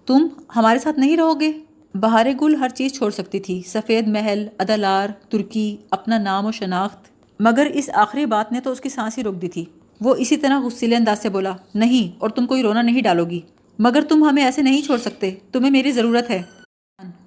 تم 0.05 0.27
ہمارے 0.55 0.79
ساتھ 0.79 0.99
نہیں 0.99 1.17
رہو 1.17 1.39
گے؟ 1.39 1.53
بہار 1.93 2.25
گل 2.41 2.55
ہر 2.55 2.69
چیز 2.69 2.93
چھوڑ 2.93 3.11
سکتی 3.11 3.39
تھی۔ 3.39 3.61
سفید 3.65 4.07
محل 4.07 4.47
ادالار 4.57 5.07
ترکی، 5.29 5.77
اپنا 5.89 6.17
نام 6.17 6.45
و 6.45 6.51
شناخت۔ 6.51 7.07
مگر 7.39 7.67
اس 7.73 7.89
آخری 7.93 8.25
بات 8.25 8.51
نے 8.51 8.59
تو 8.59 8.71
اس 8.71 8.81
کی 8.81 8.89
سانس 8.89 9.17
ہی 9.17 9.23
روک 9.23 9.41
دی 9.41 9.47
تھی۔ 9.47 9.65
وہ 10.01 10.15
اسی 10.15 10.37
طرح 10.37 10.59
غسیلے 10.59 10.95
انداز 10.95 11.19
سے 11.19 11.29
بولا، 11.29 11.55
نہیں، 11.75 12.15
اور 12.19 12.29
تم 12.29 12.45
کوئی 12.45 12.61
رونا 12.61 12.81
نہیں 12.81 13.01
ڈالو 13.01 13.25
گی۔ 13.25 13.39
مگر 13.79 14.01
تم 14.09 14.23
ہمیں 14.23 14.45
ایسے 14.45 14.61
نہیں 14.61 14.81
چھوڑ 14.81 14.97
سکتے۔ 14.97 15.35
تمہیں 15.51 15.71
میری 15.71 15.91
ضرورت 15.91 16.29
ہے۔ 16.29 16.41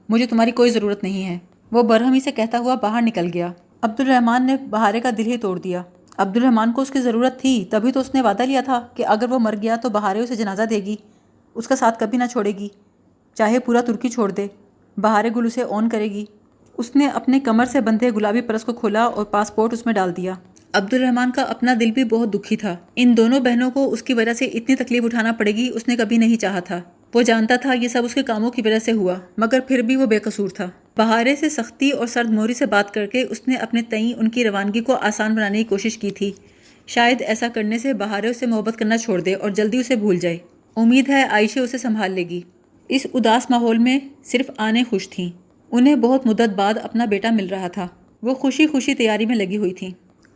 مجھے 0.08 0.26
تمہاری 0.26 0.50
کوئی 0.50 0.70
ضرورت 0.70 1.02
نہیں 1.02 1.26
ہے۔ 1.26 1.38
وہ 1.72 1.82
برہمی 1.82 2.20
سے 2.20 2.32
کہتا 2.32 2.58
ہوا 2.58 2.74
باہر 2.74 3.02
نکل 3.02 3.30
گیا۔ 3.34 3.52
عبد 3.82 4.00
الرحمن 4.00 4.46
نے 4.46 4.56
بہارے 4.70 5.00
کا 5.00 5.10
دل 5.18 5.26
ہی 5.26 5.36
توڑ 5.36 5.58
دیا۔ 5.58 5.82
عبد 6.16 6.36
الرحمن 6.36 6.72
کو 6.72 6.82
اس 6.82 6.90
کی 6.90 7.00
ضرورت 7.00 7.40
تھی، 7.40 7.64
تبھی 7.70 7.92
تو 7.92 8.00
اس 8.00 8.14
نے 8.14 8.22
وعدہ 8.22 8.42
لیا 8.42 8.60
تھا 8.64 8.86
کہ 8.94 9.06
اگر 9.06 9.26
وہ 9.30 9.38
مر 9.38 9.54
گیا 9.62 9.76
تو 9.76 9.90
بہارے 9.90 10.20
اسے 10.20 10.36
جنازہ 10.36 10.62
دے 10.62 10.76
گی۔ 10.76 10.96
اس 11.54 11.68
کا 11.68 11.76
ساتھ 11.76 12.00
کبھی 12.00 12.18
نہ 12.18 12.24
چھوڑے 12.30 12.50
گی۔ 12.50 12.68
چاہے 13.34 13.58
پورا 13.58 13.80
ترکی 13.80 14.08
چھوڑ 14.08 14.30
دے۔ 14.30 14.46
بہارے 14.96 15.28
گل 15.36 15.46
اسے 15.46 15.64
آن 15.70 15.88
کرے 15.88 16.04
گی۔ 16.04 16.24
اس 16.78 16.96
نے 16.96 17.06
اپنے 17.06 17.40
کمر 17.40 17.64
سے 17.64 17.80
بندھے 17.80 18.10
گلابی 18.10 18.40
پرس 18.40 18.64
کو 18.64 18.72
کھولا 18.72 19.04
اور 19.04 19.24
پاسپورٹ 19.24 19.72
اس 19.72 19.86
میں 19.86 19.94
ڈال 19.94 20.16
دیا۔ 20.16 20.32
عبد 20.72 20.94
الرحمن 20.94 21.30
کا 21.30 21.42
اپنا 21.42 21.74
دل 21.80 21.90
بھی 21.90 22.04
بہت 22.04 22.34
دکھی 22.34 22.56
تھا۔ 22.56 22.76
ان 22.96 23.16
دونوں 23.16 23.40
بہنوں 23.40 23.70
کو 23.70 23.92
اس 23.92 24.02
کی 24.02 24.14
وجہ 24.14 24.32
سے 24.32 24.44
اتنی 24.44 24.74
تکلیف 24.74 25.04
اٹھانا 25.04 25.32
پڑے 25.32 25.52
گی 25.52 25.70
اس 25.74 25.88
نے 25.88 25.96
کبھی 25.96 26.18
نہیں 26.18 26.36
چاہا 26.36 26.60
تھا۔ 26.60 26.80
وہ 27.14 27.22
جانتا 27.22 27.56
تھا 27.56 27.72
یہ 27.72 27.88
سب 27.88 28.02
اس 28.04 28.14
کے 28.14 28.22
کاموں 28.22 28.50
کی 28.50 28.62
وجہ 28.64 28.78
سے 28.78 28.92
ہوا، 28.92 29.14
مگر 29.38 29.60
پھر 29.60 29.78
بھی 29.78 29.96
وہ 29.96 30.06
بے 30.06 30.18
قصور 30.18 30.48
تھا۔ 30.48 30.70
بہارے 30.96 31.36
سے 31.36 31.48
سختی 31.48 31.90
اور 31.90 32.06
سرد 32.06 32.30
موری 32.30 32.54
سے 32.54 32.66
بات 32.66 32.94
کر 32.94 33.06
کے 33.06 33.22
اس 33.22 33.48
نے 33.48 33.54
اپنے 33.54 33.82
تئیں 33.82 34.18
ان 34.18 34.28
کی 34.28 34.44
روانگی 34.44 34.80
کو 34.80 34.94
آسان 34.94 35.34
بنانے 35.34 35.58
کی 35.58 35.64
کوشش 35.64 35.98
کی 35.98 36.10
تھی۔ 36.10 36.32
شاید 36.86 37.22
ایسا 37.22 37.48
کرنے 37.54 37.78
سے 37.78 37.92
بہارے 37.92 38.28
اسے 38.28 38.46
محبت 38.46 38.76
کرنا 38.76 38.98
چھوڑ 38.98 39.20
دے 39.20 39.34
اور 39.34 39.50
جلدی 39.50 39.78
اسے 39.78 39.96
بھول 39.96 40.16
جائے۔ 40.16 40.36
امید 40.76 41.08
ہے 41.08 41.22
عائشہ 41.22 41.58
اسے 41.58 41.78
سنبھال 41.78 42.12
لے 42.12 42.28
گی۔ 42.28 42.40
اس 42.88 43.06
اداس 43.14 43.50
ماحول 43.50 43.78
میں 43.78 43.98
صرف 44.24 44.50
آنے 44.56 44.84
خوش 44.90 45.08
تھیں۔ 45.08 45.30
انہیں 45.72 45.96
بہت 45.96 46.26
مدت 46.26 46.54
بعد 46.56 46.74
اپنا 46.82 47.04
بیٹا 47.04 47.30
مل 47.30 47.46
رہا 47.48 47.68
تھا۔ 47.68 47.88
وہ 48.22 48.34
خوشی 48.34 48.66
خوشی 48.66 48.94
تیاری 48.94 49.26
میں 49.26 49.36
لگی 49.36 49.56
ہوئی 49.56 49.74
تھیں۔ 49.74 49.90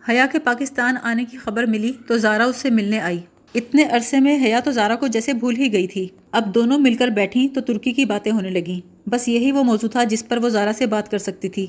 حیا 0.08 0.26
کے 0.32 0.38
پاکستان 0.38 0.94
آنے 1.02 1.24
کی 1.24 1.36
خبر 1.36 1.66
ملی 1.66 1.92
تو 2.06 2.18
زارا 2.18 2.44
اس 2.44 2.56
سے 2.56 2.70
ملنے 2.70 3.00
آئی۔ 3.00 3.18
اتنے 3.54 3.84
عرصے 3.84 4.20
میں 4.20 4.44
حیا 4.44 4.60
تو 4.60 4.70
زارا 4.70 4.96
کو 4.96 5.06
جیسے 5.06 5.32
بھول 5.32 5.56
ہی 5.56 5.72
گئی 5.72 5.86
تھی۔ 5.86 6.08
اب 6.32 6.54
دونوں 6.54 6.78
مل 6.78 6.94
کر 6.94 7.08
بیٹھیں 7.08 7.48
تو 7.48 7.60
ترکی 7.60 7.92
کی 7.92 8.04
باتیں 8.04 8.32
ہونے 8.32 8.50
لگیں۔ 8.50 9.08
بس 9.08 9.28
یہی 9.28 9.52
وہ 9.52 9.62
موضوع 9.62 9.88
تھا 9.88 10.04
جس 10.04 10.28
پر 10.28 10.36
وہ 10.36 10.48
زارا 10.48 10.72
سے 10.72 10.86
بات 10.86 11.10
کر 11.10 11.18
سکتی 11.18 11.48
تھی۔ 11.48 11.66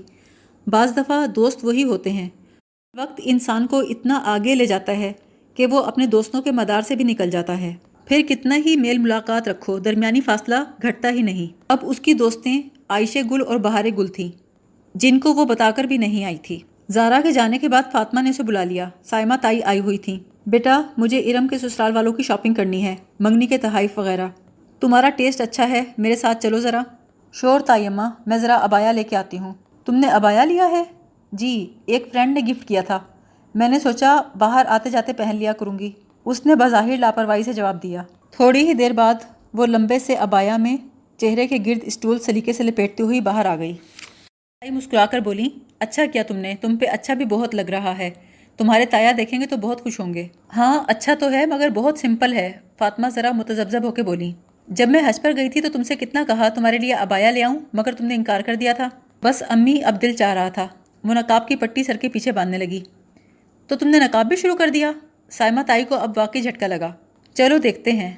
بعض 0.68 0.98
دفعہ 0.98 1.28
دوست 1.28 1.66
وہی 1.66 1.84
ہوتے 1.84 2.10
ہیں۔ 2.10 2.30
وقت 2.98 3.22
انسان 3.24 3.68
کو 3.68 3.80
اتنا 3.80 4.22
آگے 4.25 4.56
لے 4.56 4.66
جاتا 4.66 4.92
ہے 4.92 5.12
کہ 5.54 5.66
وہ 5.66 5.84
اپنے 5.84 6.06
دوستوں 6.06 6.42
کے 6.42 6.52
مدار 6.52 6.82
سے 6.82 6.96
بھی 6.96 7.04
نکل 7.04 7.30
جاتا 7.30 7.62
ہے۔ 7.62 7.74
پھر 8.06 8.22
کتنا 8.30 8.56
ہی 8.66 8.75
میل 8.75 8.98
ملاقات 8.98 9.48
رکھو، 9.48 9.80
درمیانی 9.80 10.22
فاصلہ 10.22 10.56
گھٹتا 10.82 11.10
ہی 11.10 11.22
نہیں۔ 11.22 11.62
اب 11.68 11.78
اس 11.82 12.00
کی 12.00 12.13
دوستیں 12.13 12.62
عائشہ 12.90 13.20
گل 13.32 13.42
اور 13.48 13.58
بہار 13.58 13.86
گل 13.98 14.08
تھیں، 14.08 14.32
جن 14.96 15.20
کو 15.20 15.34
وہ 15.34 15.46
بتا 15.46 15.72
کر 15.72 15.84
بھی 15.84 15.98
نہیں 15.98 16.25
آئی 16.25 16.38
تھی۔ 16.38 16.60
زارا 16.92 17.20
کے 17.24 17.32
جانے 17.32 17.60
کے 17.60 17.70
بعد 17.70 17.84
فاطمہ 17.92 18.22
نے 18.22 18.30
اسے 18.30 18.44
بلا 18.44 18.63
لیا۔ 18.63 18.90
سائمہ 19.04 19.34
تائی 19.42 19.63
آئی 19.63 19.80
ہوئی 19.80 19.98
تھیں۔ 19.98 20.20
بیٹا، 20.46 20.82
مجھے 20.98 21.20
ارم 21.20 21.48
کے 21.48 21.58
سسرال 21.58 21.96
والوں 21.96 22.14
کی 22.14 22.24
شاپنگ 22.24 22.54
کرنی 22.54 22.86
ہے، 22.86 22.96
منگنی 23.20 23.48
کے 23.48 23.58
تحائف 23.58 24.00
وغیرہ۔ 24.00 24.28
تمہارا 24.80 25.10
ٹیسٹ 25.10 25.42
اچھا 25.42 25.70
ہے، 25.70 25.84
میرے 25.98 26.16
ساتھ 26.16 26.42
چلو 26.42 26.60
ذرا۔ 26.60 26.82
شور 27.34 27.60
تائی 27.60 27.90
میں 28.26 28.38
ذرا 28.38 28.56
ابایا 28.56 28.92
لے 28.92 29.04
کے 29.04 29.16
آتی 29.16 29.38
ہوں۔ 29.38 29.54
تم 29.86 29.96
نے 29.96 30.08
ابایا 30.08 30.46
لیا 30.46 30.70
ہے؟ 30.70 30.84
جی 31.32 31.74
ایک 31.86 32.08
فرینڈ 32.12 32.40
نے 32.40 32.54
گفٹ 32.54 32.68
کیا 32.68 32.82
تھا۔ 32.82 33.00
میں 33.56 33.70
نے 33.70 33.80
سوچا، 33.80 34.22
باہر 34.38 34.66
آتے 34.68 34.90
جاتے 34.90 35.14
پہن 35.14 35.36
لیا 35.36 35.54
کروں 35.54 35.80
گی۔ 35.80 35.92
اس 36.26 36.46
نے 36.46 36.56
بظاہر 36.56 36.98
لاپرواہی 36.98 37.44
سے 37.44 37.54
جواب 37.54 37.84
دیا۔ 37.84 38.04
تھوڑی 38.32 38.68
ہی 38.68 38.74
دیر 38.74 38.92
بعد، 38.92 39.14
وہ 39.54 39.66
لمبے 39.66 40.00
سے 40.00 40.16
ابایا 40.16 40.58
میں 40.58 40.78
چہرے 41.18 41.48
کے 41.48 41.58
گرد 41.66 41.80
اسٹول 41.82 42.20
سلیقے 42.20 42.54
سے 42.54 42.64
لپیٹتی 42.64 43.04
ہوئی 43.04 43.22
باہر 43.22 43.46
آ 43.46 43.56
گئی۔ 43.56 43.76
مسکرا 44.70 45.06
کر 45.06 45.20
بولی 45.20 45.50
اچھا 45.80 46.06
کیا 46.06 46.24
تم 46.24 46.36
نے؟ 46.36 46.56
تم 46.62 46.78
پہ 46.78 46.86
اچھا 46.86 47.14
بھی 47.14 47.26
بہت 47.26 47.56
لگ 47.56 47.62
رہا 47.62 47.98
ہے۔ 47.98 48.10
تمہارے 48.57 48.86
تایا 48.86 49.12
دیکھیں 49.17 49.41
گے 49.41 49.45
تو 49.45 49.57
بہت 49.57 49.83
خوش 49.83 50.00
ہوں 50.00 50.13
گے۔ 50.13 50.27
ہاں 50.55 50.83
اچھا 50.88 51.13
تو 51.19 51.31
ہے، 51.31 51.45
مگر 51.45 51.69
بہت 51.69 52.00
سمپل 52.00 52.33
ہے۔ 52.33 52.51
فاطمہ 52.77 53.07
ذرا 53.07 53.31
متزبزب 53.31 53.83
ہو 53.83 53.91
کے 53.91 54.03
بولی، 54.03 54.33
جب 54.67 54.89
میں 54.89 55.01
حج 55.07 55.22
پر 55.22 55.31
گئی 55.36 55.50
تھی 55.50 55.62
تو 55.62 55.67
تم 55.74 55.83
سے 55.83 55.95
کتنا 55.95 56.24
کہا، 56.27 56.50
تمہارے 56.50 56.77
لیے 56.77 56.93
ابایا 56.93 57.31
لے 57.31 57.43
آؤں، 57.43 57.60
مگر 57.74 57.93
تم 57.93 58.05
نے 58.05 58.15
انکار 58.15 58.41
کر 58.41 58.55
دیا 58.55 58.74
تھا۔ 58.74 58.89
بس 59.24 59.43
امی 59.50 59.83
اب 59.83 60.01
دل 60.01 60.13
چاہ 60.13 60.33
رہا 60.33 60.50
تھا۔ 60.50 60.67
وہ 61.03 61.13
نقاب 61.13 61.48
کی 61.48 61.55
پٹی 61.55 61.83
سر 61.83 61.98
کے 61.98 62.10
پیچھے 62.10 62.31
باندھنے 62.31 62.57
لگی۔ 62.57 62.83
تو 63.67 63.75
تم 63.75 63.88
نے 63.88 64.00
نقاب 64.00 64.25
بھی 64.25 64.36
شروع 64.36 64.55
کر 64.55 64.69
دیا؟ 64.69 64.91
سائمہ 65.29 65.62
تائی 65.67 65.83
کو 65.83 65.95
اب 65.95 66.12
واقعی 66.17 66.41
جھٹکا 66.41 66.67
لگا۔ 66.67 66.91
چلو 67.33 67.57
دیکھتے 67.57 67.91
ہیں 67.91 68.12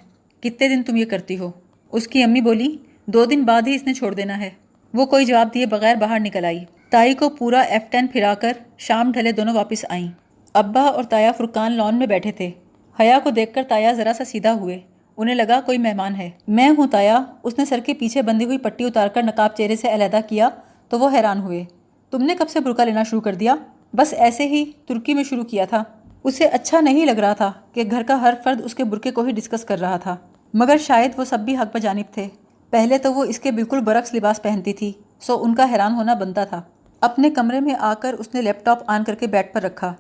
کتنے 0.44 0.68
دن 0.70 0.84
تم 0.84 0.96
یہ 0.96 1.06
کرتی 1.06 1.38
ہو۔ 1.38 1.52
اس 1.92 2.08
کی 2.08 2.24
امی 2.24 2.42
بولی، 2.42 2.78
دو 3.06 3.26
دن 3.26 3.44
بعد 3.44 3.62
ہی 3.68 3.76
اس 3.76 3.84
نے 3.84 3.94
چھوڑ 3.94 4.14
دینا 4.14 4.40
ہے۔ 4.40 4.50
وہ 4.94 5.06
کوئی 5.06 5.26
جواب 5.26 5.54
دیے 5.54 5.66
بغیر 5.66 5.96
باہر 5.96 6.20
نکل 6.20 6.46
آئی۔ 6.46 6.66
تائی 6.90 7.14
کو 7.14 7.30
پورا 7.30 7.60
ایف 7.60 7.82
ٹین 7.90 8.08
پھرا 8.08 8.34
کر 8.34 8.52
شام 8.78 9.12
ڈھلے 9.12 9.32
دونوں 9.32 9.54
واپس 9.54 9.86
آئیں۔ 9.90 10.25
ابا 10.56 10.82
اور 10.82 11.04
تایا 11.04 11.32
فرقان 11.32 11.72
لان 11.72 11.96
میں 11.96 12.08
بیٹھے 12.08 12.32
تھے۔ 12.32 12.52
حیا 13.00 13.20
کو 13.24 13.30
دیکھ 13.30 13.54
کر 13.54 13.64
تایا 13.68 13.94
ذرا 13.94 14.14
سا 14.14 14.26
سیدھا 14.26 14.54
ہوئے۔ 14.54 14.80
انہیں 15.18 15.36
لگا 15.36 15.62
کوئی 15.66 15.78
مہمان 15.78 16.16
ہے۔ 16.16 16.30
میں 16.48 16.70
ہوں 16.70 16.88
تایا۔ 16.88 17.24
اس 17.44 17.58
نے 17.58 17.66
سر 17.66 17.80
کے 17.86 17.94
پیچھے 17.94 18.22
بندی 18.22 18.46
ہوئی 18.46 18.58
پٹی 18.58 18.84
اتار 18.84 19.08
کر 19.08 19.24
نقاب 19.24 19.56
چہرے 19.56 19.76
سے 19.76 19.94
علیحدہ 19.94 20.20
کیا 20.30 20.50
تو 20.90 21.00
وہ 21.00 21.10
حیران 21.14 21.40
ہوئے۔ 21.40 21.66
تم 22.12 22.24
نے 22.24 22.36
کب 22.36 22.50
سے 22.50 22.60
برقع 22.60 22.82
لینا 22.82 23.04
شروع 23.04 23.22
کر 23.22 23.36
دیا؟ 23.36 23.56
بس 23.94 24.14
ایسے 24.18 24.48
ہی 24.48 24.72
ترکی 24.88 25.14
میں 25.14 25.24
شروع 25.24 25.44
کیا 25.44 25.66
تھا۔ 25.66 25.84
اسے 26.24 26.46
اچھا 26.46 26.80
نہیں 26.80 27.06
لگ 27.06 27.12
رہا 27.12 27.34
تھا 27.34 27.52
کہ 27.74 27.84
گھر 27.92 28.04
کا 28.08 28.22
ہر 28.22 28.34
فرد 28.44 28.62
اس 28.64 28.76
کے 28.76 28.84
برقعے 28.84 29.12
کو 29.12 29.24
ہی 29.24 29.32
ڈسکس 29.32 29.66
کر 29.66 29.80
رہا 29.80 29.98
تھا۔ 29.98 30.16
مگر 30.54 30.78
شاید 30.78 31.12
وہ 31.18 31.26
سب 31.26 31.40
بھی 31.40 31.58
حق 31.58 31.76
بجانب 31.76 32.14
تھے۔ 32.14 32.28
پہلے 32.70 32.98
تو 32.98 33.14
وہ 33.14 33.24
اس 33.24 33.40
کے 33.40 33.52
بالکل 33.52 33.80
برعکس 33.82 34.14
لباس 34.14 34.42
پہنتی 34.42 34.74
تھی، 34.74 34.94
سو 35.20 35.44
ان 35.44 35.56
کا 35.56 35.72
حیران 35.72 35.94
ہونا 35.94 36.14
بنتا 36.14 36.44
تھا۔ 36.46 36.62
اپنے 37.02 37.30
کمرے 37.30 37.60
میں 37.60 37.76
آ 37.80 37.94
کر 37.94 38.14
اس 38.14 38.34
نے 38.34 38.42
لیپ 38.42 38.66
ٹاپ 38.66 38.84
آن 38.88 39.04
کر 39.04 39.16
کے 39.16 39.28
بیڈ 39.28 39.54
پر 39.54 39.62
رکھا۔ 39.62 39.94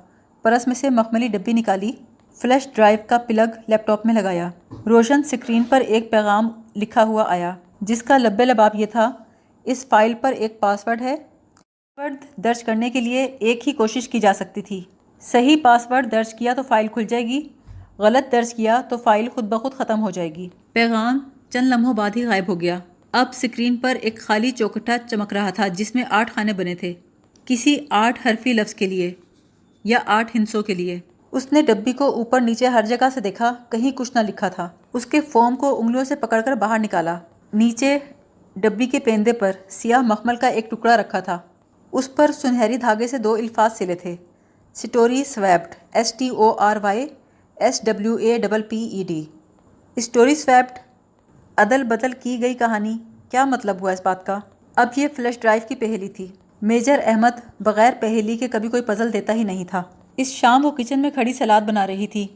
پرس 0.46 0.68
میں 0.68 0.76
سے 0.76 0.90
مخملی 0.90 1.28
ڈبی 1.28 1.54
نکالی، 1.54 1.92
فلیش 2.42 2.68
ڈرائیو 2.76 3.00
کا 3.08 3.18
پلگ 3.18 3.60
لیپ 3.68 3.88
ٹاپ 3.88 4.06
میں 4.06 4.14
لگایا۔ 4.14 4.50
روشن 4.86 5.24
سکرین 5.24 5.64
پر 5.64 5.82
ایک 5.82 6.12
پیغام 6.12 6.50
لکھا 6.76 7.04
ہوا 7.04 7.26
آیا، 7.28 7.56
جس 7.82 8.04
کا 8.04 8.18
لبے 8.18 8.46
لباب 8.46 8.72
یہ 8.76 8.86
تھا، 8.86 9.12
اس 9.64 9.86
فائل 9.90 10.14
پر 10.22 10.32
ایک 10.32 10.60
پاس 10.60 10.88
ورڈ 10.88 11.02
ہے۔ 11.02 11.16
ورڈ 11.98 12.16
درج 12.38 12.64
کرنے 12.64 12.90
کے 12.90 13.02
لیے 13.02 13.24
ایک 13.24 13.68
ہی 13.68 13.74
کوشش 13.74 14.10
کی 14.10 14.20
جا 14.20 14.34
سکتی 14.34 14.62
تھی۔ 14.62 14.84
صحیح 15.22 15.56
پاس 15.64 15.88
ورڈ 15.92 16.12
درج 16.12 16.34
کیا 16.34 16.54
تو 16.54 16.64
فائل 16.64 16.88
کھل 16.88 17.04
جائے 17.04 17.24
گی، 17.24 17.48
غلط 18.00 18.32
درج 18.32 18.54
کیا 18.54 18.82
تو 18.90 18.98
فائل 18.98 19.30
خود 19.30 19.44
بخود 19.44 19.74
ختم 19.74 20.02
ہو 20.02 20.10
جائے 20.10 20.36
گی۔ 20.36 20.50
پیغام 20.74 21.20
چند 21.50 21.68
لمحوں 21.68 21.94
بعد 21.94 22.10
ہی 22.16 22.26
غائب 22.26 22.48
ہو 22.48 22.62
گیا۔ 22.62 22.80
اب 23.12 23.34
سکرین 23.34 23.78
پر 23.78 23.96
ایک 24.02 24.20
خالی 24.20 24.52
چوکٹا 24.52 24.98
چمک 25.10 25.34
رہا 25.34 25.50
تھا، 25.50 25.68
جس 25.68 25.96
میں 25.96 26.04
آٹھ 26.10 26.32
خانے 26.32 26.54
بنے 26.54 26.76
تھے۔ 26.76 26.94
کسی 27.46 27.78
آٹھ 27.90 28.28
حرفی 28.28 28.54
لفظ 28.54 28.74
کے 28.74 28.88
لیے۔ 28.88 29.14
یا 29.86 30.00
آٹھ 30.06 30.32
ہنسوں 30.36 30.64
کے 30.64 30.74
لیے۔ 30.74 31.00
اس 31.32 31.54
نے 31.54 31.62
ڈبی 31.62 31.94
کو 31.94 32.12
اوپر 32.12 32.42
نیچے 32.42 32.68
ہر 32.68 32.86
جگہ 32.86 33.10
سے 33.14 33.20
دیکھا، 33.20 33.56
کہیں 33.70 33.92
کچھ 33.92 34.12
نہ 34.16 34.20
لکھا 34.20 34.50
تھا۔ 34.50 34.70
اس 34.94 35.06
کے 35.06 35.22
فوم 35.22 35.56
کو 35.56 35.82
انگلیوں 35.82 36.04
سے 36.04 36.16
پکڑ 36.16 36.42
کر 36.42 36.52
باہر 36.52 36.80
نکالا۔ 36.80 37.20
نیچے 37.54 38.00
ڈبی 38.56 38.86
کے 38.86 39.00
پیندے 39.00 39.34
پر 39.34 39.52
سیاہ 39.70 40.02
مخمل 40.02 40.36
کا 40.36 40.48
ایک 40.48 40.72
ٹکڑا 40.72 40.98
رکھا 40.98 41.20
تھا۔ 41.20 41.40
اس 41.92 42.16
پر 42.16 42.32
سنہری 42.32 42.78
دھاگے 42.78 43.08
سے 43.08 43.18
دو 43.18 43.34
الفاظ 43.34 43.78
سلے 43.78 43.96
تھے۔ 43.96 44.16
Story 44.76 45.24
swapped, 45.24 45.76
S 45.94 46.14
T 46.14 46.30
O 46.30 46.52
R 46.52 46.78
Y, 46.82 47.08
S 47.56 47.82
W 47.86 48.16
A 48.16 48.38
double 48.38 48.62
P 48.62 48.78
E 48.78 49.04
D. 49.04 49.26
Story 49.96 50.36
swapped, 50.36 50.80
عدل 51.58 51.84
بدل 51.84 52.12
کی 52.12 52.42
گئی 52.42 52.54
کہانی۔ 52.54 52.98
کیا 53.30 53.46
مطلب 53.46 53.82
ہوا 53.82 53.92
اس 53.92 54.02
بات 54.04 54.26
کا؟ 54.26 54.40
اب 54.76 54.88
یہ 54.96 55.08
فلش 55.16 55.40
ڈرائیو 55.40 55.62
کی 55.68 55.76
پہلی 55.76 56.10
تھی۔ 56.10 56.28
میجر 56.68 57.00
احمد 57.06 57.40
بغیر 57.60 57.94
پہلی 58.00 58.38
کے 58.38 58.48
کبھی 58.48 58.70
کوئی 58.70 58.82
پزل 58.82 59.14
دیتا 59.14 59.34
ہی 59.34 59.44
نہیں 59.44 59.66
تھا۔ 59.66 59.84
اس 60.18 60.28
شام 60.28 60.66
وہ 60.66 60.72
کچن 60.72 61.00
میں 61.00 61.10
کھڑی 61.10 61.34
سلاد 61.34 61.62
بنا 61.62 61.88
رہی 61.88 62.08
تھی۔ 62.08 62.28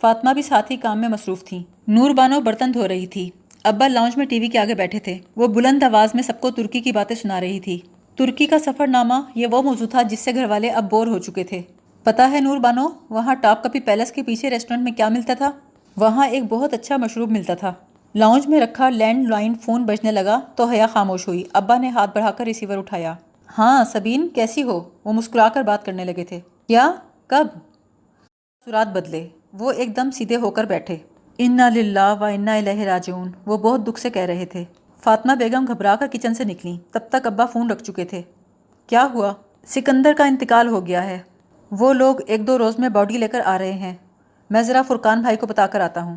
فاطمہ 0.00 0.30
بھی 0.30 0.42
ساتھی 0.42 0.76
کام 0.76 1.00
میں 1.00 1.08
مصروف 1.08 1.44
تھیں 1.44 1.62
نور 1.88 2.10
بانو 2.10 2.40
برتن 2.40 2.74
دھو 2.74 2.88
رہی 2.88 3.06
تھی۔ 3.06 3.30
ابا 3.64 3.88
لاؤنج 3.88 4.12
میں 4.16 4.26
ٹی 4.26 4.40
وی 4.40 4.48
کے 4.48 4.58
آگے 4.58 4.74
بیٹھے 4.74 4.98
تھے۔ 4.98 5.18
وہ 5.36 5.46
بلند 5.46 5.82
آواز 5.82 6.08
میں 6.14 6.22
سب 6.22 6.40
کو 6.40 6.50
ترکی 6.50 6.80
کی 6.80 6.92
باتیں 6.92 7.16
سنا 7.16 7.40
رہی 7.40 7.60
تھی۔ 7.60 7.80
ترکی 8.16 8.46
کا 8.46 8.58
سفر 8.58 8.86
نامہ 8.86 9.14
یہ 9.34 9.46
وہ 9.50 9.62
موضوع 9.62 9.86
تھا 9.86 10.02
جس 10.02 10.20
سے 10.20 10.34
گھر 10.34 10.44
والے 10.44 10.68
اب 10.68 10.90
بور 10.90 11.06
ہو 11.06 11.18
چکے 11.18 11.44
تھے۔ 11.44 11.62
پتا 12.02 12.30
ہے 12.30 12.40
نور 12.40 12.58
بانو، 12.58 12.88
وہاں 13.10 13.34
ٹاپ 13.34 13.62
کپی 13.62 13.80
پیلس 13.80 14.12
کے 14.12 14.22
پیچھے 14.22 14.50
ریسٹورنٹ 14.50 14.82
میں 14.82 14.92
کیا 14.92 15.08
ملتا 15.08 15.34
تھا؟ 15.34 15.50
وہاں 15.96 16.26
ایک 16.26 16.42
بہت 16.48 16.74
اچھا 16.74 16.96
مشروب 16.96 17.30
ملتا 17.30 17.54
تھا۔ 17.54 17.72
لاؤنج 18.14 18.46
میں 18.46 18.60
رکھا 18.60 18.88
لینڈ 18.88 19.28
لائن 19.28 19.54
فون 19.54 19.84
بجنے 19.84 20.12
لگا 20.12 20.40
تو 20.56 20.64
حیا 20.64 20.86
خاموش 20.86 21.28
ہوئی۔ 21.28 21.44
ابا 21.52 21.78
نے 21.78 21.88
ہاتھ 21.88 22.10
بڑھا 22.14 22.30
کر 22.30 22.44
ریسیور 22.44 22.78
اٹھایا۔ 22.78 23.14
ہاں 23.48 23.84
سبین، 23.84 24.28
کیسی 24.28 24.62
ہو؟ 24.62 24.90
وہ 25.04 25.12
مسکرا 25.12 25.48
کر 25.48 25.62
بات 25.62 25.86
کرنے 25.86 26.04
لگے 26.04 26.24
تھے۔ 26.24 26.40
کیا 26.66 26.92
کب؟ 27.26 27.46
سرات 28.64 28.88
بدلے۔ 28.88 29.28
وہ 29.52 29.72
ایک 29.72 29.96
دم 29.96 30.10
سیدھے 30.10 30.36
ہو 30.36 30.50
کر 30.50 30.64
بیٹھے۔ 30.64 30.96
انا 31.38 31.68
للہ 31.68 32.14
و 32.20 32.24
انا 32.24 32.54
الہ 32.54 32.80
راجعون۔ 32.82 33.32
وہ 33.46 33.58
بہت 33.58 33.86
دکھ 33.86 34.00
سے 34.00 34.10
کہہ 34.10 34.22
رہے 34.22 34.46
تھے۔ 34.46 34.64
فاطمہ 35.04 35.32
بیگم 35.32 35.64
گھبرا 35.68 35.96
کر 35.96 36.06
کچن 36.06 36.34
سے 36.34 36.44
نکلی 36.44 36.78
تب 36.92 37.00
تک 37.08 37.26
ابا 37.26 37.46
فون 37.46 37.70
رکھ 37.70 37.82
چکے 37.82 38.04
تھے۔ 38.04 38.22
کیا 38.86 39.06
ہوا؟ 39.14 39.32
سکندر 39.66 40.12
کا 40.18 40.24
انتقال 40.24 40.68
ہو 40.68 40.86
گیا 40.86 41.04
ہے۔ 41.04 41.18
وہ 41.70 41.92
لوگ 41.92 42.16
ایک 42.26 42.46
دو 42.46 42.58
روز 42.58 42.78
میں 42.78 42.88
باڈی 42.88 43.18
لے 43.18 43.28
کر 43.28 43.40
آ 43.44 43.58
رہے 43.58 43.72
ہیں۔ 43.72 43.94
میں 44.50 44.62
ذرا 44.62 44.82
فرقان 44.82 45.20
بھائی 45.20 45.36
کو 45.36 45.46
بتا 45.46 45.66
کر 45.66 45.80
آتا 45.80 46.02
ہوں۔ 46.02 46.16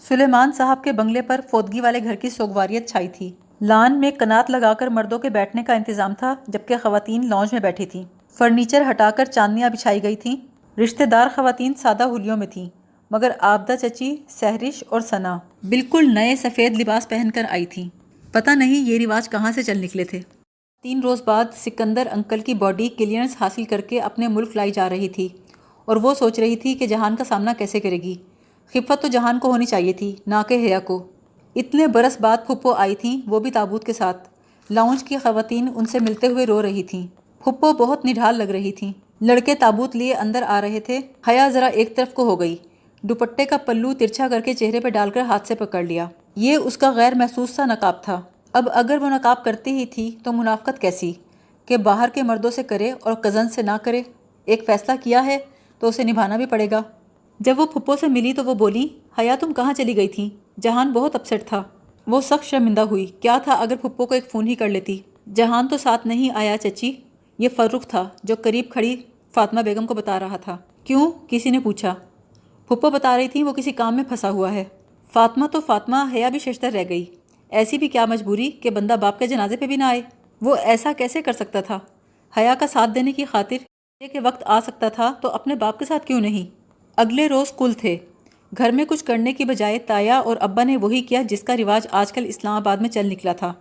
سلیمان 0.00 0.52
صاحب 0.52 0.84
کے 0.84 0.92
بنگلے 0.92 1.22
پر 1.22 1.40
فوتگی 1.50 1.80
والے 1.80 2.04
گھر 2.04 2.14
کی 2.14 2.30
سوگواریت 2.30 2.88
چھائی 2.88 3.08
تھی۔ 3.08 3.32
لان 3.62 4.00
میں 4.00 4.10
کنات 4.10 4.50
لگا 4.50 4.74
کر 4.74 4.86
مردوں 4.86 5.18
کے 5.18 5.30
بیٹھنے 5.30 5.62
کا 5.62 5.72
انتظام 5.72 6.14
تھا 6.14 6.34
جبکہ 6.48 6.76
خواتین 6.82 7.28
لانچ 7.28 7.52
میں 7.52 7.60
بیٹھی 7.60 7.86
تھیں۔ 7.86 8.04
فرنیچر 8.38 8.82
ہٹا 8.90 9.10
کر 9.10 9.24
چاندیاں 9.24 9.70
بچھائی 9.70 10.02
گئی 10.02 10.16
تھیں۔ 10.16 10.36
رشتہ 10.80 11.04
دار 11.04 11.26
خواتین 11.34 11.74
سادہ 11.74 12.02
ہولیوں 12.02 12.36
میں 12.36 12.46
تھیں، 12.46 12.66
مگر 13.10 13.30
آبدہ 13.38 13.74
چچی، 13.80 14.16
سہرش 14.28 14.84
اور 14.88 15.00
ثنا 15.00 15.38
بالکل 15.68 16.14
نئے 16.14 16.36
سفید 16.36 16.80
لباس 16.80 17.08
پہن 17.08 17.30
کر 17.30 17.44
آئی 17.50 17.66
تھیں۔ 17.66 17.88
پتہ 18.32 18.50
نہیں 18.50 18.88
یہ 18.90 19.06
رواج 19.06 19.28
کہاں 19.28 19.52
سے 19.52 19.62
چل 19.62 19.78
نکلے 19.78 20.04
تھے۔ 20.04 20.20
تین 20.82 21.00
روز 21.00 21.22
بعد 21.22 21.44
سکندر 21.56 22.08
انکل 22.12 22.40
کی 22.40 22.54
باڈی 22.54 22.88
کلیئرنس 22.88 23.36
حاصل 23.40 23.64
کر 23.64 23.80
کے 23.80 24.00
اپنے 24.00 24.28
ملک 24.28 24.56
لائی 24.56 24.70
جا 24.70 24.88
رہی 24.88 25.08
تھی 25.08 25.28
اور 25.84 25.96
وہ 25.96 26.14
سوچ 26.14 26.38
رہی 26.38 26.56
تھی 26.56 26.74
کہ 26.74 26.86
جہان 26.86 27.16
کا 27.16 27.24
سامنا 27.24 27.52
کیسے 27.58 27.80
کرے 27.80 27.96
گی۔ 27.96 28.14
خفت 28.74 29.02
تو 29.02 29.08
جہان 29.08 29.38
کو 29.38 29.50
ہونی 29.50 29.64
چاہیے 29.64 29.92
تھی، 29.92 30.16
نہ 30.26 30.34
کہ 30.48 30.66
حیا 30.66 30.80
کو۔ 30.80 31.06
اتنے 31.54 31.86
برس 31.86 32.16
بعد 32.20 32.36
پھپھو 32.46 32.72
آئی 32.72 32.94
تھیں، 32.94 33.20
وہ 33.26 33.40
بھی 33.40 33.50
تابوت 33.50 33.84
کے 33.84 33.92
ساتھ۔ 33.92 34.28
لاؤنج 34.70 35.04
کی 35.04 35.16
خواتین 35.16 35.68
ان 35.74 35.84
سے 35.84 35.98
ملتے 35.98 36.26
ہوئے 36.26 36.46
رو 36.46 36.62
رہی 36.62 36.82
تھیں۔ 36.82 37.06
پھپھو 37.44 37.72
بہت 37.72 38.04
نڈھال 38.04 38.38
لگ 38.38 38.42
رہی 38.42 38.72
تھیں۔ 38.72 38.92
لڑکے 39.20 39.54
تابوت 39.54 39.96
لیے 39.96 40.14
اندر 40.14 40.42
آ 40.46 40.60
رہے 40.60 40.80
تھے۔ 40.80 40.98
حیا 41.28 41.48
ذرا 41.48 41.66
ایک 41.66 41.96
طرف 41.96 42.14
کو 42.14 42.22
ہو 42.24 42.40
گئی۔ 42.40 42.56
دوپٹے 43.02 43.44
کا 43.44 43.56
پلو 43.56 43.94
ترچھا 43.94 44.28
کر 44.28 44.40
کے 44.40 44.54
چہرے 44.54 44.80
پہ 44.80 44.88
ڈال 44.88 45.10
کر 45.10 45.20
ہاتھ 45.20 45.48
سے 45.48 45.54
پکڑ 45.54 45.82
لیا۔ 45.82 46.06
یہ 46.36 46.56
اس 46.56 46.78
کا 46.78 46.90
غیر 46.90 47.14
محسوس 47.14 47.50
سا 47.50 47.64
نقاب 47.64 48.02
تھا۔ 48.02 48.20
اب 48.52 48.68
اگر 48.72 48.98
وہ 49.00 49.10
نقاب 49.10 49.44
کرتی 49.44 49.70
ہی 49.70 49.86
تھی 49.86 50.16
تو 50.24 50.32
منافقت 50.32 50.80
کیسی؟ 50.80 51.12
کہ 51.66 51.76
باہر 51.76 52.08
کے 52.14 52.22
مردوں 52.22 52.50
سے 52.50 52.62
کرے 52.62 52.92
اور 53.00 53.12
کزن 53.12 53.48
سے 53.48 53.62
نہ 53.62 53.76
کرے۔ 53.82 54.02
ایک 54.44 54.66
فیصلہ 54.66 54.94
کیا 55.04 55.26
ہے 55.26 55.38
تو 55.78 55.88
اسے 55.88 56.02
نبھانا 56.04 56.36
بھی 56.36 56.46
پڑے 56.46 56.70
گا۔ 56.70 56.82
جب 57.40 57.60
وہ 57.60 57.66
پھپھو 57.66 57.96
سے 57.96 58.08
ملی 58.08 58.32
تو 58.32 58.44
وہ 58.44 58.54
بولی، 58.54 58.88
حیا 59.18 59.36
تم 59.40 59.52
کہاں 59.52 59.72
چلی 59.72 59.96
گئی 59.96 60.08
تھی 60.08 60.30
جہان 60.60 60.92
بہت 60.92 61.14
اپسٹ 61.14 61.48
تھا۔ 61.48 61.62
وہ 62.06 62.20
سخت 62.20 62.44
شرمندہ 62.44 62.80
ہوئی۔ 62.80 63.06
کیا 63.06 63.38
تھا 63.38 63.52
اگر 63.52 63.76
پھپھو 63.76 64.06
کو 64.06 64.14
ایک 64.14 64.30
فون 64.30 64.46
ہی 64.46 64.54
کر 64.54 64.68
لیتی؟ 64.68 65.00
جہان 65.34 65.68
تو 65.68 65.76
ساتھ 65.76 66.06
نہیں 66.06 66.30
آیا 66.34 66.58
چچی۔ 66.58 66.92
یہ 67.38 67.48
فروخ 67.56 67.86
تھا 67.86 68.08
جو 68.24 68.34
قریب 68.42 68.64
کھڑی 68.70 68.96
فاطمہ 69.34 69.60
بیگم 69.60 69.86
کو 69.86 69.94
بتا 69.94 70.20
رہا 70.20 70.36
تھا۔ 70.36 70.58
کیوں؟ 70.84 71.10
کسی 71.28 71.50
نے 71.50 71.60
پوچھا۔ 71.60 71.94
پھپھو 72.68 72.90
بتا 72.90 73.16
رہی 73.16 73.28
تھی 73.28 73.42
وہ 73.42 73.52
کسی 73.52 73.72
کام 73.72 73.96
میں 73.96 74.04
پھنسا 74.04 74.30
ہوا 74.30 74.52
ہے۔ 74.52 74.64
فاطمہ 75.12 75.46
تو 75.46 75.60
فاطمہ 75.60 75.96
حیا 76.14 76.28
بھی 76.28 76.38
ششتر 76.38 76.70
رہ 76.72 76.84
گئی۔ 76.88 77.04
ایسی 77.48 77.78
بھی 77.78 77.88
کیا 77.88 78.06
مجبوری 78.06 78.50
کہ 78.50 78.70
بندہ 78.70 78.96
باپ 79.00 79.18
کے 79.18 79.26
جنازے 79.26 79.56
پہ 79.56 79.66
بھی 79.66 79.76
نہ 79.76 79.84
آئے؟ 79.84 80.02
وہ 80.42 80.56
ایسا 80.56 80.92
کیسے 80.96 81.22
کر 81.22 81.32
سکتا 81.32 81.60
تھا؟ 81.60 81.78
حیا 82.36 82.54
کا 82.58 82.66
ساتھ 82.66 82.90
دینے 82.94 83.12
کی 83.12 83.24
خاطر 83.24 83.56
یہ 84.00 84.06
کہ 84.06 84.18
وقت 84.22 84.42
آ 84.46 84.60
سکتا 84.60 84.88
تھا 84.88 85.14
تو 85.20 85.28
اپنے 85.30 85.54
باپ 85.54 85.78
کے 85.78 85.84
ساتھ 85.84 86.06
کیوں 86.06 86.20
نہیں؟ 86.20 86.56
اگلے 86.96 87.28
روز 87.28 87.52
کل 87.52 87.72
تھے۔ 87.72 87.98
گھر 88.58 88.70
میں 88.70 88.84
کچھ 88.84 89.04
کرنے 89.04 89.32
کی 89.32 89.44
بجائے 89.44 89.78
تایا 89.78 90.18
اور 90.18 90.36
ابا 90.40 90.64
نے 90.64 90.76
وہی 90.76 91.00
کیا 91.00 91.22
جس 91.22 91.42
کا 91.42 91.56
رواج 91.56 91.86
آج 91.90 92.12
کل 92.12 92.24
اسلام 92.28 92.54
آباد 92.54 92.76
میں 92.76 92.88
چل 92.88 93.06
نکلا 93.06 93.32
تھا۔ 93.32 93.52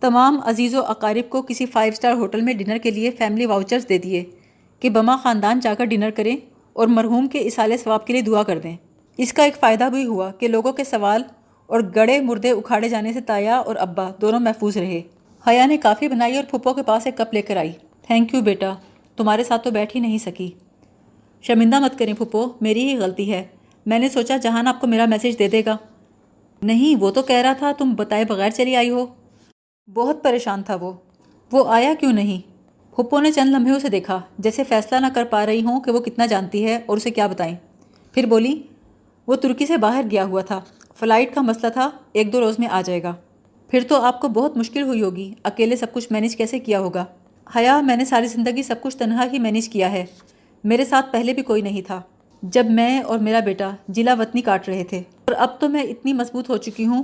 تمام 0.00 0.40
عزیز 0.44 0.74
و 0.74 0.84
اقارب 0.84 1.30
کو 1.30 1.42
کسی 1.42 1.66
فائیو 1.66 1.92
سٹار 1.92 2.12
ہوٹل 2.12 2.40
میں 2.40 2.54
ڈنر 2.54 2.78
کے 2.78 2.90
لیے 2.90 3.10
فیملی 3.10 3.46
واؤچرز 3.46 3.88
دے 3.88 3.98
دیے 3.98 4.24
کہ 4.80 4.90
بما 4.90 5.16
خاندان 5.16 5.60
جا 5.60 5.74
کر 5.74 5.84
ڈنر 5.84 6.10
کریں 6.10 6.36
اور 6.72 6.88
مرحوم 6.88 7.26
کے 7.26 7.40
اسال 7.40 7.76
ثواب 7.76 8.06
کے 8.06 8.12
لیے 8.12 8.22
دعا 8.22 8.42
کر 8.42 8.58
دیں۔ 8.58 8.76
اس 9.16 9.32
کا 9.32 9.42
ایک 9.42 9.56
فائدہ 9.56 9.88
بھی 9.92 10.04
ہوا 10.06 10.30
کہ 10.32 10.48
لوگوں 10.48 10.72
کے 10.72 10.84
سوال 10.84 11.22
اور 11.66 11.80
گڑے 11.96 12.20
مردے 12.20 12.50
اکھاڑے 12.50 12.88
جانے 12.88 13.12
سے 13.12 13.20
تایا 13.20 13.56
اور 13.56 13.76
ابا 13.76 14.10
دونوں 14.20 14.40
محفوظ 14.40 14.76
رہے۔ 14.76 15.02
حیا 15.48 15.66
نے 15.66 15.76
کافی 15.76 16.08
بنائی 16.08 16.36
اور 16.36 16.44
پھپھو 16.44 16.74
کے 16.74 16.82
پاس 16.82 17.06
ایک 17.06 17.16
کپ 17.16 17.34
لے 17.34 17.42
کر 17.42 17.56
آئی۔ 17.56 17.72
تھینک 18.02 18.34
یو 18.34 18.40
بیٹا، 18.40 18.74
تمہارے 19.16 19.44
ساتھ 19.44 19.64
تو 19.64 19.70
بیٹھ 19.70 19.96
ہی 19.96 20.00
نہیں 20.00 20.18
سکی۔ 20.18 20.50
شرمندہ 21.42 21.80
مت 21.80 21.98
کریں 21.98 22.12
پھپھو 22.12 22.46
میری 22.60 22.88
ہی 22.88 22.96
غلطی 22.96 23.32
ہے۔ 23.32 23.44
میں 23.86 23.98
نے 23.98 24.08
سوچا 24.08 24.36
جہان 24.36 24.66
آپ 24.66 24.80
کو 24.80 24.86
میرا 24.86 25.04
میسج 25.04 25.38
دے 25.38 25.48
دے 25.48 25.62
گا۔ 25.66 25.76
نہیں، 26.62 27.02
وہ 27.02 27.10
تو 27.10 27.22
کہہ 27.22 27.36
رہا 27.36 27.52
تھا، 27.52 27.72
تم 27.78 27.94
بتائے 27.94 28.24
بغیر 28.24 28.50
چلی 28.50 28.76
آئی 28.76 28.90
ہو۔ 28.90 29.06
بہت 29.94 30.22
پریشان 30.22 30.62
تھا 30.62 30.74
وہ۔ 30.74 30.92
وہ 31.52 31.68
آیا 31.68 31.94
کیوں 32.00 32.12
نہیں؟ 32.12 32.50
پھپھو 32.96 33.20
نے 33.20 33.32
چند 33.32 33.54
لمحے 33.54 33.72
اسے 33.72 33.88
دیکھا، 33.88 34.20
جیسے 34.38 34.64
فیصلہ 34.64 34.98
نہ 34.98 35.06
کر 35.14 35.24
پا 35.24 35.46
رہی 35.46 35.62
ہوں 35.62 35.80
کہ 35.80 35.90
وہ 35.90 36.00
کتنا 36.00 36.26
جانتی 36.26 36.64
ہے 36.64 36.80
اور 36.86 36.96
اسے 36.96 37.10
کیا 37.10 37.26
بتائیں۔ 37.26 37.56
پھر 38.12 38.26
بولی، 38.26 38.62
وہ 39.26 39.36
ترکی 39.36 39.66
سے 39.66 39.76
باہر 39.76 40.04
گیا 40.10 40.24
ہوا 40.24 40.40
تھا۔ 40.40 40.60
فلائٹ 40.96 41.34
کا 41.34 41.40
مسئلہ 41.40 41.72
تھا، 41.72 41.90
ایک 42.12 42.32
دو 42.32 42.40
روز 42.40 42.58
میں 42.58 42.68
آ 42.68 42.82
جائے 42.84 43.02
گا۔ 43.02 43.14
پھر 43.68 43.80
تو 43.88 44.00
آپ 44.00 44.20
کو 44.20 44.28
بہت 44.28 44.56
مشکل 44.56 44.82
ہوئی 44.82 45.02
ہوگی، 45.02 45.34
اکیلے 45.42 45.76
سب 45.76 45.92
کچھ 45.92 46.08
مینیج 46.10 46.36
کیسے 46.36 46.58
کیا 46.58 46.80
ہوگا؟ 46.80 47.04
حیا، 47.56 47.80
میں 47.80 47.96
نے 47.96 48.04
ساری 48.04 48.26
زندگی 48.26 48.62
سب 48.62 48.74
کچھ 48.82 48.96
تنہا 48.96 49.24
ہی 49.32 49.38
مینیج 49.38 49.68
کیا 49.68 49.92
ہے۔ 49.92 50.06
میرے 50.64 50.84
ساتھ 50.84 51.12
پہلے 51.12 51.34
بھی 51.34 51.42
کوئی 51.42 51.62
نہیں 51.62 51.82
تھا۔ 51.82 52.02
جب 52.42 52.66
میں 52.70 53.00
اور 53.00 53.18
میرا 53.18 53.40
بیٹا 53.40 53.70
جلا 53.88 54.14
وطنی 54.14 54.40
کاٹ 54.40 54.68
رہے 54.68 54.84
تھے۔ 54.84 54.98
اور 54.98 55.34
اب 55.38 55.60
تو 55.60 55.68
میں 55.68 55.82
اتنی 55.82 56.12
مضبوط 56.12 56.50
ہو 56.50 56.56
چکی 56.56 56.86
ہوں 56.86 57.02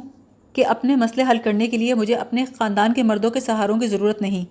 کہ 0.53 0.67
اپنے 0.67 0.97
مسئلے 0.97 1.25
حل 1.31 1.39
کرنے 1.45 1.67
کے 1.67 1.77
لیے 1.77 1.95
مجھے 1.95 2.15
اپنے 2.15 2.45
خاندان 2.59 2.93
کے 2.93 3.03
مردوں 3.03 3.31
کے 3.31 3.41
سہاروں 3.41 3.79
کی 3.79 3.87
ضرورت 3.87 4.23
نہیں۔ 4.23 4.45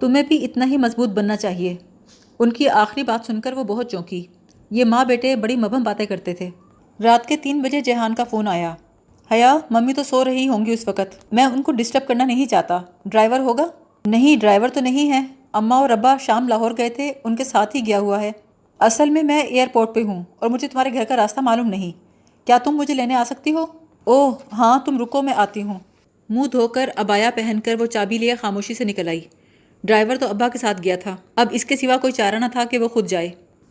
تمہیں 0.00 0.22
بھی 0.22 0.44
اتنا 0.44 0.66
ہی 0.66 0.76
مضبوط 0.76 1.08
بننا 1.08 1.36
چاہیے۔ 1.36 1.76
ان 2.38 2.52
کی 2.52 2.68
آخری 2.68 3.02
بات 3.02 3.26
سن 3.26 3.40
کر 3.40 3.52
وہ 3.52 3.64
بہت 3.64 3.90
چونکی۔ 3.90 4.26
یہ 4.70 4.84
ماں 4.84 5.04
بیٹے 5.04 5.36
بڑی 5.36 5.56
مبہم 5.56 5.82
باتیں 5.82 6.06
کرتے 6.06 6.34
تھے۔ 6.34 6.50
رات 7.04 7.26
کے 7.26 7.36
تین 7.36 7.62
بجے 7.62 7.80
جہان 7.80 8.14
کا 8.14 8.24
فون 8.24 8.48
آیا۔ 8.48 8.74
حیا، 9.32 9.56
ممی 9.70 9.92
تو 9.92 10.02
سو 10.02 10.24
رہی 10.24 10.48
ہوں 10.48 10.66
گی 10.66 10.72
اس 10.72 10.88
وقت۔ 10.88 11.34
میں 11.34 11.44
ان 11.44 11.62
کو 11.62 11.72
ڈسٹرب 11.72 12.08
کرنا 12.08 12.24
نہیں 12.24 12.46
چاہتا۔ 12.46 12.80
ڈرائیور 13.06 13.40
ہوگا؟ 13.40 13.66
نہیں، 14.06 14.36
ڈرائیور 14.36 14.68
تو 14.68 14.80
نہیں 14.80 15.10
ہے۔ 15.10 15.26
اماں 15.52 15.78
اور 15.78 15.90
ابا 15.90 16.16
شام 16.20 16.48
لاہور 16.48 16.70
گئے 16.78 16.88
تھے، 16.88 17.12
ان 17.24 17.36
کے 17.36 17.44
ساتھ 17.44 17.76
ہی 17.76 17.86
گیا 17.86 17.98
ہوا 17.98 18.20
ہے۔ 18.20 18.32
اصل 18.78 19.10
میں 19.10 19.22
میں 19.22 19.40
ایئرپورٹ 19.40 19.94
پہ 19.94 20.02
ہوں 20.02 20.24
اور 20.38 20.50
مجھے 20.50 20.68
تمہارے 20.68 20.92
گھر 20.92 21.04
کا 21.04 21.16
راستہ 21.16 21.40
معلوم 21.40 21.66
نہیں۔ 21.66 21.92
کیا 22.46 22.58
تم 22.58 22.76
مجھے 22.76 22.94
لینے 22.94 23.14
آ 23.14 23.24
سکتی 23.24 23.52
ہو؟ 23.52 23.64
اوہ 24.04 24.34
ہاں 24.52 24.78
تم 24.84 25.00
رکو، 25.00 25.22
میں 25.22 25.32
آتی 25.36 25.62
ہوں۔ 25.62 25.78
منہ 26.28 26.46
دھو 26.52 26.68
کر 26.68 26.90
ابایا 26.96 27.30
پہن 27.34 27.60
کر 27.64 27.74
وہ 27.80 27.86
چابی 27.86 28.18
لیے 28.18 28.34
خاموشی 28.34 28.74
سے 28.74 28.84
نکل 28.84 29.08
آئی۔ 29.08 29.20
ڈرائیور 29.84 30.16
تو 30.16 30.28
ابا 30.28 30.48
کے 30.48 30.58
ساتھ 30.58 30.82
گیا 30.84 30.96
تھا۔ 30.96 31.16
اب 31.36 31.46
اس 31.50 31.64
کے 31.64 31.76
سوا 31.76 31.96
کوئی 31.96 32.12
چارہ 32.12 32.34
نہ 32.34 32.44
تھا 32.52 32.64
کہ 32.64 32.78
وہ 32.78 32.88
خود 32.88 33.08
جائے۔ 33.08 33.30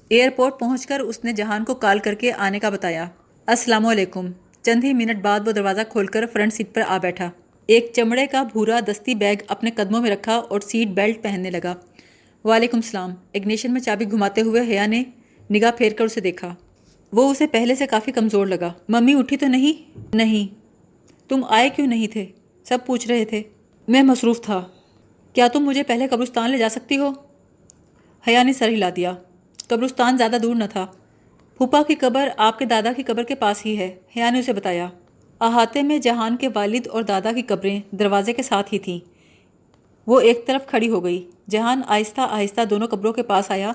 ایئرپورٹ 0.09 0.59
پہنچ 0.59 0.87
کر 0.87 0.99
اس 0.99 1.23
نے 1.23 1.33
جہان 1.33 1.63
کو 1.63 1.73
کال 1.73 1.99
کر 1.99 2.13
کے 2.13 2.31
آنے 2.33 2.59
کا 2.59 2.69
بتایا۔ 2.69 3.05
السلام 3.45 3.85
علیکم۔ 3.85 4.25
چند 4.61 4.83
ہی 4.83 4.93
منٹ 4.93 5.21
بعد 5.21 5.39
وہ 5.47 5.51
دروازہ 5.51 5.81
کھول 5.89 6.05
کر 6.05 6.25
فرنٹ 6.33 6.53
سیٹ 6.53 6.75
پر 6.75 6.81
آ 6.87 6.97
بیٹھا۔ 6.97 7.29
ایک 7.65 7.91
چمڑے 7.95 8.27
کا 8.27 8.43
بھورا 8.43 8.79
دستی 8.79 9.15
بیگ 9.15 9.35
اپنے 9.47 9.71
قدموں 9.71 10.01
میں 10.01 10.11
رکھا 10.11 10.35
اور 10.35 10.59
سیٹ 10.59 10.87
بیلٹ 10.87 11.23
پہننے 11.23 11.49
لگا۔ 11.49 11.73
وعلیکم 12.45 12.77
السلام۔ 12.77 13.11
اگنیشن 13.33 13.73
میں 13.73 13.81
چابی 13.81 14.11
گھماتے 14.11 14.41
ہوئے 14.41 14.61
حیا 14.61 14.85
نے 14.85 15.03
نگاہ 15.53 15.71
پھیر 15.77 15.91
کر 15.91 16.05
اسے 16.05 16.21
دیکھا۔ 16.21 16.55
وہ 17.13 17.31
اسے 17.31 17.47
پہلے 17.47 17.75
سے 17.75 17.87
کافی 17.87 18.11
کمزور 18.11 18.47
لگا۔ 18.47 18.73
ممی، 18.89 19.13
اٹھی 19.13 19.37
تو 19.37 19.47
نہیں؟ 19.47 19.99
نہیں۔ 20.13 20.53
تم 21.29 21.41
آئے 21.49 21.69
کیوں 21.69 21.87
نہیں 21.87 22.07
تھے؟ 22.07 22.25
سب 22.63 22.77
پوچھ 22.85 23.07
رہے 23.07 23.25
تھے۔ 23.25 23.43
میں 23.87 24.03
مصروف 24.03 24.41
تھا۔ 24.41 24.67
کیا 25.33 25.47
تم 25.47 25.59
مجھے 25.59 25.83
پہلے 25.83 26.07
قبرستان 26.07 26.51
لے 26.51 26.57
جا 26.57 26.69
سکتی 26.69 26.97
ہو؟ 26.97 27.09
حیا 28.27 28.43
نے 28.43 28.53
سر 28.53 28.67
ہلا 28.67 28.89
دیا۔ 28.95 29.13
قبرستان 29.67 30.17
زیادہ 30.17 30.37
دور 30.43 30.55
نہ 30.55 30.63
تھا۔ 30.71 30.87
پھوپھا 31.57 31.83
کی 31.87 31.95
قبر 31.95 32.29
آپ 32.37 32.59
کے 32.59 32.65
دادا 32.65 32.93
کی 32.93 33.03
قبر 33.03 33.23
کے 33.23 33.35
پاس 33.35 33.65
ہی 33.65 33.77
ہے۔ 33.77 33.95
حیا 34.17 34.29
نے 34.29 34.39
اسے 34.39 34.53
بتایا۔ 34.53 34.89
احاطے 35.41 35.81
میں 35.81 35.97
جہان 35.97 36.37
کے 36.37 36.47
والد 36.55 36.87
اور 36.87 37.03
دادا 37.03 37.31
کی 37.31 37.41
قبریں 37.41 37.81
دروازے 37.91 38.33
کے 38.33 38.43
ساتھ 38.43 38.73
ہی 38.73 38.79
تھیں۔ 38.79 39.12
وہ 40.07 40.19
ایک 40.19 40.47
طرف 40.47 40.69
کھڑی 40.69 40.89
ہو 40.89 41.03
گئی۔ 41.03 41.29
جہان 41.49 41.81
آہستہ 41.87 42.21
آہستہ 42.21 42.61
دونوں 42.69 42.87
قبروں 42.87 43.13
کے 43.13 43.23
پاس 43.23 43.51
آیا، 43.51 43.71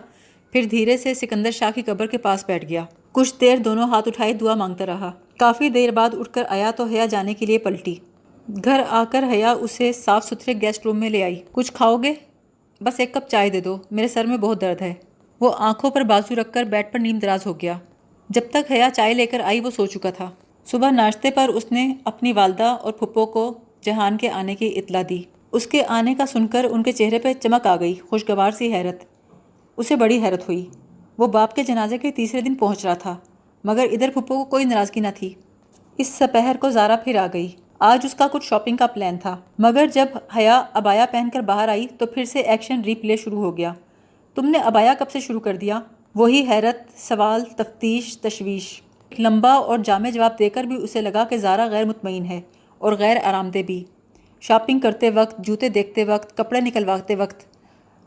پھر 0.53 0.65
دھیرے 0.65 0.97
سے 0.97 1.15
سکندر 1.15 1.51
شاہ 1.51 1.71
کی 1.75 1.83
قبر 1.83 2.07
کے 2.07 2.19
پاس 2.19 2.45
بیٹھ 2.47 2.65
گیا۔ 2.69 2.85
کچھ 3.13 3.35
دیر 3.41 3.57
دونوں 3.57 3.89
ہاتھ 3.89 4.09
اٹھائے 4.09 4.33
دعا 4.33 4.55
مانگتا 4.55 4.87
رہا۔ 4.87 5.13
کافی 5.39 5.69
دیر 5.69 5.91
بعد 5.91 6.11
اٹھ 6.15 6.33
کر 6.33 6.43
آیا 6.49 6.71
تو 6.71 6.85
حیا 6.85 7.07
جانے 7.07 7.35
کے 7.35 7.47
لیے 7.47 7.59
پلٹی۔ 7.59 7.95
گھر 8.65 8.83
آ 8.89 9.05
کر 9.11 9.25
حیا 9.33 9.53
اسے 9.53 9.93
صاف 9.93 10.25
ستھرے 10.25 10.55
گیسٹ 10.61 10.87
روم 10.87 11.01
میں 11.01 11.11
لے 11.11 11.23
آئی۔ 11.23 11.43
کچھ 11.53 11.73
کھاؤ 11.73 11.97
گے؟ 11.97 12.15
بس 12.81 13.01
ایک 13.01 13.15
کپ 13.15 13.29
چائے 13.29 13.51
دے 13.51 13.61
دو۔ 13.61 13.77
میرے 13.91 14.09
سر 14.09 14.25
میں 14.25 14.37
بہت 14.37 14.61
درد 14.61 14.83
ہے۔ 14.83 14.95
وہ 15.41 15.53
آنکھوں 15.59 15.91
پر 15.91 16.01
بازو 16.01 16.35
رکھ 16.35 16.53
کر 16.53 16.63
بیڈ 16.63 16.93
پر 16.93 16.99
نیم 16.99 17.19
دراز 17.19 17.47
ہو 17.47 17.53
گیا۔ 17.53 17.79
جب 18.29 18.43
تک 18.51 18.73
حیا 18.73 18.89
چائے 18.95 19.15
لے 19.15 19.27
کر 19.27 19.41
آئی، 19.41 19.61
وہ 19.61 19.71
سو 19.71 19.87
چکا 19.87 20.11
تھا۔ 20.11 20.31
صبح 20.67 20.91
ناشتے 20.91 21.31
پر 21.31 21.49
اس 21.49 21.73
نے 21.73 21.95
اپنی 22.05 22.33
والدہ 22.33 22.77
اور 22.83 22.93
پھپھو 22.93 23.27
کو 23.27 23.59
جہان 23.83 24.17
کے 24.17 24.31
آنے 24.31 24.55
کی 24.55 24.79
اطلاع 24.79 25.03
دی۔ 25.09 25.23
اس 25.53 25.67
کے 25.67 25.83
آنے 25.89 26.15
کا 26.15 26.27
سن 26.27 26.47
کر 26.47 26.67
ان 26.71 26.83
کے 26.83 26.93
چہرے 26.93 27.19
پہ 27.19 27.33
چمک 27.33 27.67
آ 27.67 27.77
گئی، 27.77 27.95
خوشگوار 27.95 28.51
سی 28.51 28.75
حیرت۔ 28.75 29.05
اسے 29.77 29.97
بڑی 29.97 30.23
حیرت 30.23 30.43
ہوئی۔ 30.43 30.67
وہ 31.19 31.27
باپ 31.27 31.55
کے 31.55 31.63
جنازے 31.63 31.99
کے 31.99 32.11
تیسرے 32.11 32.41
دن 32.41 32.55
پہنچ 32.55 32.87
رہا 32.87 32.95
تھا، 32.95 33.17
مگر 33.65 33.87
ادھر 33.93 34.09
پھپھو 34.09 34.37
کو 34.39 34.45
کوئی 34.45 34.65
ناراضگی 34.65 35.01
نہ 35.01 35.09
تھی۔ 35.17 35.35
اس 35.97 36.09
سپہر 36.09 36.57
کو 36.61 36.71
زارا 36.71 36.97
پھر 36.97 37.17
آ 37.17 37.27
گئی۔ 37.33 37.51
آج 37.79 38.01
اس 38.05 38.15
کا 38.15 38.27
کچھ 38.33 38.47
شاپنگ 38.47 38.77
کا 38.77 38.87
پلان 38.87 39.19
تھا، 39.19 39.37
مگر 39.59 39.87
جب 39.93 40.07
حیا 40.37 40.63
ابایا 40.73 41.07
پہن 41.11 41.29
کر 41.33 41.41
باہر 41.41 41.69
آئی 41.69 41.87
تو 41.87 42.07
پھر 42.07 42.25
سے 42.25 42.39
ایکشن 42.39 42.81
ری 42.81 42.95
پلے 42.95 43.17
شروع 43.17 43.41
ہو 43.41 43.57
گیا۔ 43.57 43.73
تم 44.35 44.49
نے 44.49 44.59
ابایا 44.59 44.95
کب 44.99 45.11
سے 45.11 45.21
شروع 45.21 45.41
کر 45.41 45.57
دیا؟ 45.57 45.81
وہی 46.15 46.47
حیرت، 46.51 47.01
سوال، 47.01 47.45
تفتیش، 47.45 48.19
تشویش۔ 48.21 48.83
لمبا 49.19 49.53
اور 49.53 49.79
جامع 49.85 50.11
جواب 50.11 50.39
دے 50.39 50.49
کر 50.49 50.65
بھی 50.65 50.77
اسے 50.83 51.01
لگا 51.01 51.25
کہ 51.25 51.37
زارا 51.37 51.67
غیر 51.67 51.85
مطمئن 51.85 52.25
ہے 52.25 52.41
اور 52.79 52.93
غیر 52.93 53.17
آرام 53.25 53.51
دہ 53.51 53.63
بھی۔ 53.67 53.85
شاپنگ 54.41 54.79
کرتے 54.79 55.11
وقت، 55.11 55.39
جوتے 55.39 55.69
دیکھتے 55.69 56.05
وقت، 56.05 56.37
کپڑے 56.37 56.61
نکلواتے 56.61 57.15
وقت، 57.15 57.45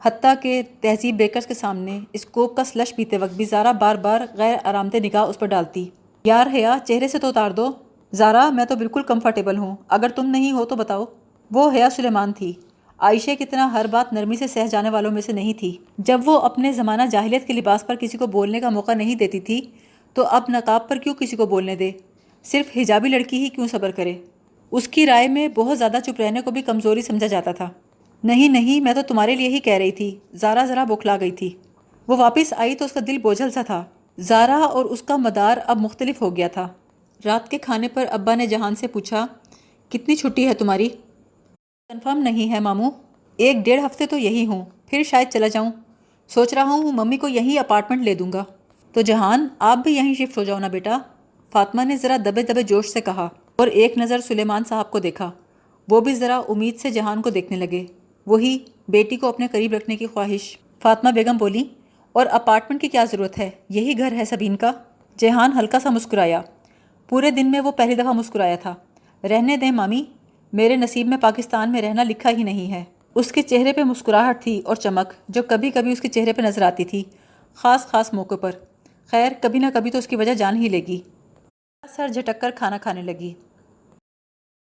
حتیٰ 0.03 0.33
کہ 0.41 0.61
تہذیب 0.81 1.15
بیکرز 1.15 1.45
کے 1.45 1.53
سامنے 1.53 1.99
اس 2.13 2.25
کوک 2.25 2.57
کا 2.57 2.63
سلش 2.63 2.95
پیتے 2.95 3.17
وقت 3.17 3.33
بھی 3.33 3.45
زارا 3.45 3.71
بار 3.71 3.95
بار 3.95 4.21
غیر 4.33 4.55
آرام 4.63 4.87
دہ 4.87 4.97
نگاہ 4.97 5.23
اس 5.23 5.39
پر 5.39 5.47
ڈالتی۔ 5.47 5.89
یار 6.23 6.47
حیا 6.53 6.77
چہرے 6.87 7.07
سے 7.07 7.19
تو 7.19 7.27
اتار 7.27 7.51
دو۔ 7.51 7.71
زارا، 8.13 8.49
میں 8.49 8.65
تو 8.65 8.75
بالکل 8.75 9.01
کمفرٹیبل 9.01 9.57
ہوں۔ 9.57 9.75
اگر 9.87 10.09
تم 10.09 10.25
نہیں 10.25 10.51
ہو 10.51 10.65
تو 10.65 10.75
بتاؤ۔ 10.75 11.05
وہ 11.51 11.71
حیا 11.71 11.89
سلیمان 11.89 12.33
تھی۔ 12.33 12.53
عائشہ 12.99 13.31
کی 13.37 13.45
طرح 13.45 13.67
ہر 13.67 13.85
بات 13.91 14.13
نرمی 14.13 14.35
سے 14.35 14.47
سہ 14.47 14.67
جانے 14.71 14.89
والوں 14.89 15.11
میں 15.11 15.21
سے 15.21 15.31
نہیں 15.31 15.53
تھی۔ 15.53 15.77
جب 15.97 16.21
وہ 16.25 16.39
اپنے 16.39 16.71
زمانہ 16.71 17.01
جاہلیت 17.11 17.47
کے 17.47 17.53
لباس 17.53 17.87
پر 17.87 17.95
کسی 17.95 18.17
کو 18.17 18.27
بولنے 18.27 18.59
کا 18.59 18.69
موقع 18.69 18.91
نہیں 18.91 19.15
دیتی 19.15 19.39
تھی، 19.39 19.61
تو 20.13 20.25
اب 20.25 20.43
نقاب 20.49 20.89
پر 20.89 20.95
کیوں 20.95 21.15
کسی 21.15 21.35
کو 21.35 21.45
بولنے 21.45 21.75
دے؟ 21.75 21.91
صرف 22.43 22.77
حجابی 22.77 23.09
لڑکی 23.09 23.43
ہی 23.43 23.49
کیوں 23.49 23.67
صبر 23.67 23.91
کرے؟ 23.91 24.13
اس 24.71 24.87
کی 24.87 25.05
رائے 25.05 25.27
میں 25.27 25.47
بہت 25.47 25.77
زیادہ 25.77 25.97
چپ 26.05 26.21
رہنے 26.21 26.41
کو 26.41 26.51
بھی 26.51 26.61
کمزوری 26.61 27.01
سمجھا 27.01 27.27
جاتا 27.27 27.51
تھا۔ 27.51 27.69
نہیں 28.23 28.49
نہیں، 28.49 28.81
میں 28.81 28.93
تو 28.93 29.01
تمہارے 29.01 29.35
لیے 29.35 29.47
ہی 29.47 29.59
کہہ 29.59 29.73
رہی 29.73 29.91
تھی۔ 29.91 30.19
زارا 30.33 30.65
ذرا 30.65 30.83
بکھلا 30.83 31.17
گئی 31.19 31.31
تھی۔ 31.31 31.55
وہ 32.07 32.17
واپس 32.17 32.53
آئی 32.57 32.75
تو 32.75 32.85
اس 32.85 32.91
کا 32.91 32.99
دل 33.07 33.17
بوجھل 33.17 33.51
سا 33.51 33.61
تھا۔ 33.61 33.83
زارا 34.19 34.57
اور 34.57 34.85
اس 34.85 35.01
کا 35.01 35.17
مدار 35.17 35.57
اب 35.65 35.79
مختلف 35.79 36.21
ہو 36.21 36.35
گیا 36.35 36.47
تھا۔ 36.47 36.67
رات 37.25 37.51
کے 37.51 37.57
کھانے 37.57 37.87
پر 37.87 38.05
ابا 38.11 38.35
نے 38.35 38.47
جہان 38.47 38.75
سے 38.75 38.87
پوچھا، 38.87 39.27
کتنی 39.89 40.15
چھٹی 40.15 40.47
ہے 40.47 40.53
تمہاری؟ 40.53 40.89
کنفرم 41.89 42.17
نہیں 42.17 42.53
ہے 42.53 42.59
ماموں۔ 42.59 42.91
ایک 43.37 43.57
ڈیڑھ 43.57 43.85
ہفتے 43.85 44.05
تو 44.05 44.17
یہی 44.17 44.45
ہوں۔ 44.45 44.65
پھر 44.87 45.03
شاید 45.03 45.29
چلا 45.29 45.47
جاؤں۔ 45.47 45.71
سوچ 46.27 46.53
رہا 46.53 46.63
ہوں، 46.63 46.91
ممی 46.91 47.17
کو 47.17 47.27
یہی 47.27 47.59
اپارٹمنٹ 47.59 48.01
لے 48.01 48.15
دوں 48.15 48.31
گا۔ 48.33 48.43
تو 48.93 49.01
جہان، 49.01 49.47
آپ 49.59 49.77
بھی 49.77 49.95
یہیں 49.95 50.13
شفٹ 50.13 50.37
ہو 50.37 50.43
جاؤ 50.43 50.59
نا 50.59 50.67
بیٹا۔ 50.67 50.97
فاطمہ 51.51 51.81
نے 51.81 51.97
ذرا 51.97 52.17
دبے 52.25 52.43
دبے 52.43 52.63
جوش 52.63 52.87
سے 52.87 53.01
کہا۔ 53.01 53.29
اور 53.61 53.67
ایک 53.67 53.97
نظر 53.97 54.19
سلیمان 54.19 54.63
صاحب 54.69 54.91
کو 54.91 54.99
دیکھا۔ 54.99 55.31
وہ 55.89 56.01
بھی 56.01 56.15
ذرا 56.15 56.41
امید 56.49 56.79
سے 56.79 56.89
جہان 56.89 57.21
کو 57.21 57.29
دیکھنے 57.29 57.57
لگے۔ 57.57 57.85
وہی 58.25 58.57
بیٹی 58.87 59.15
کو 59.15 59.27
اپنے 59.27 59.47
قریب 59.47 59.73
رکھنے 59.73 59.95
کی 59.95 60.07
خواہش۔ 60.07 60.57
فاطمہ 60.81 61.09
بیگم 61.09 61.37
بولی، 61.37 61.63
اور 62.11 62.25
اپارٹمنٹ 62.25 62.81
کی 62.81 62.87
کیا 62.87 63.05
ضرورت 63.11 63.39
ہے؟ 63.39 63.49
یہی 63.69 63.97
گھر 63.97 64.11
ہے 64.11 64.25
سبین 64.25 64.55
کا؟ 64.55 64.71
جہان 65.17 65.51
ہلکا 65.59 65.79
سا 65.79 65.89
مسکرایا۔ 65.89 66.41
پورے 67.09 67.31
دن 67.31 67.51
میں 67.51 67.59
وہ 67.59 67.71
پہلی 67.71 67.95
دفعہ 67.95 68.11
مسکرایا 68.11 68.55
تھا۔ 68.55 68.75
رہنے 69.23 69.57
دیں 69.57 69.71
مامی، 69.71 70.03
میرے 70.53 70.75
نصیب 70.75 71.07
میں 71.07 71.17
پاکستان 71.17 71.71
میں 71.71 71.81
رہنا 71.81 72.03
لکھا 72.03 72.29
ہی 72.29 72.43
نہیں 72.43 72.73
ہے۔ 72.73 72.83
اس 73.15 73.31
کے 73.31 73.41
چہرے 73.41 73.73
پہ 73.73 73.83
مسکراہٹ 73.83 74.43
تھی 74.43 74.61
اور 74.65 74.75
چمک 74.75 75.13
جو 75.29 75.43
کبھی 75.43 75.69
کبھی 75.69 75.91
اس 75.91 76.01
کے 76.01 76.07
چہرے 76.07 76.33
پہ 76.33 76.41
نظر 76.41 76.61
آتی 76.61 76.85
تھی۔ 76.85 77.03
خاص 77.55 77.85
خاص 77.85 78.13
موقع 78.13 78.35
پر۔ 78.35 78.51
خیر، 79.07 79.31
کبھی 79.41 79.59
نہ 79.59 79.65
کبھی 79.73 79.91
تو 79.91 79.97
اس 79.97 80.07
کی 80.07 80.15
وجہ 80.15 80.33
جان 80.33 80.55
ہی 80.63 80.69
لے 80.69 80.81
گی۔ 80.87 81.01
سر 81.95 82.07
جھٹک 82.07 82.41
کر 82.41 82.51
کھانا 82.55 82.77
کھانے 82.77 83.01
لگی۔ 83.01 83.33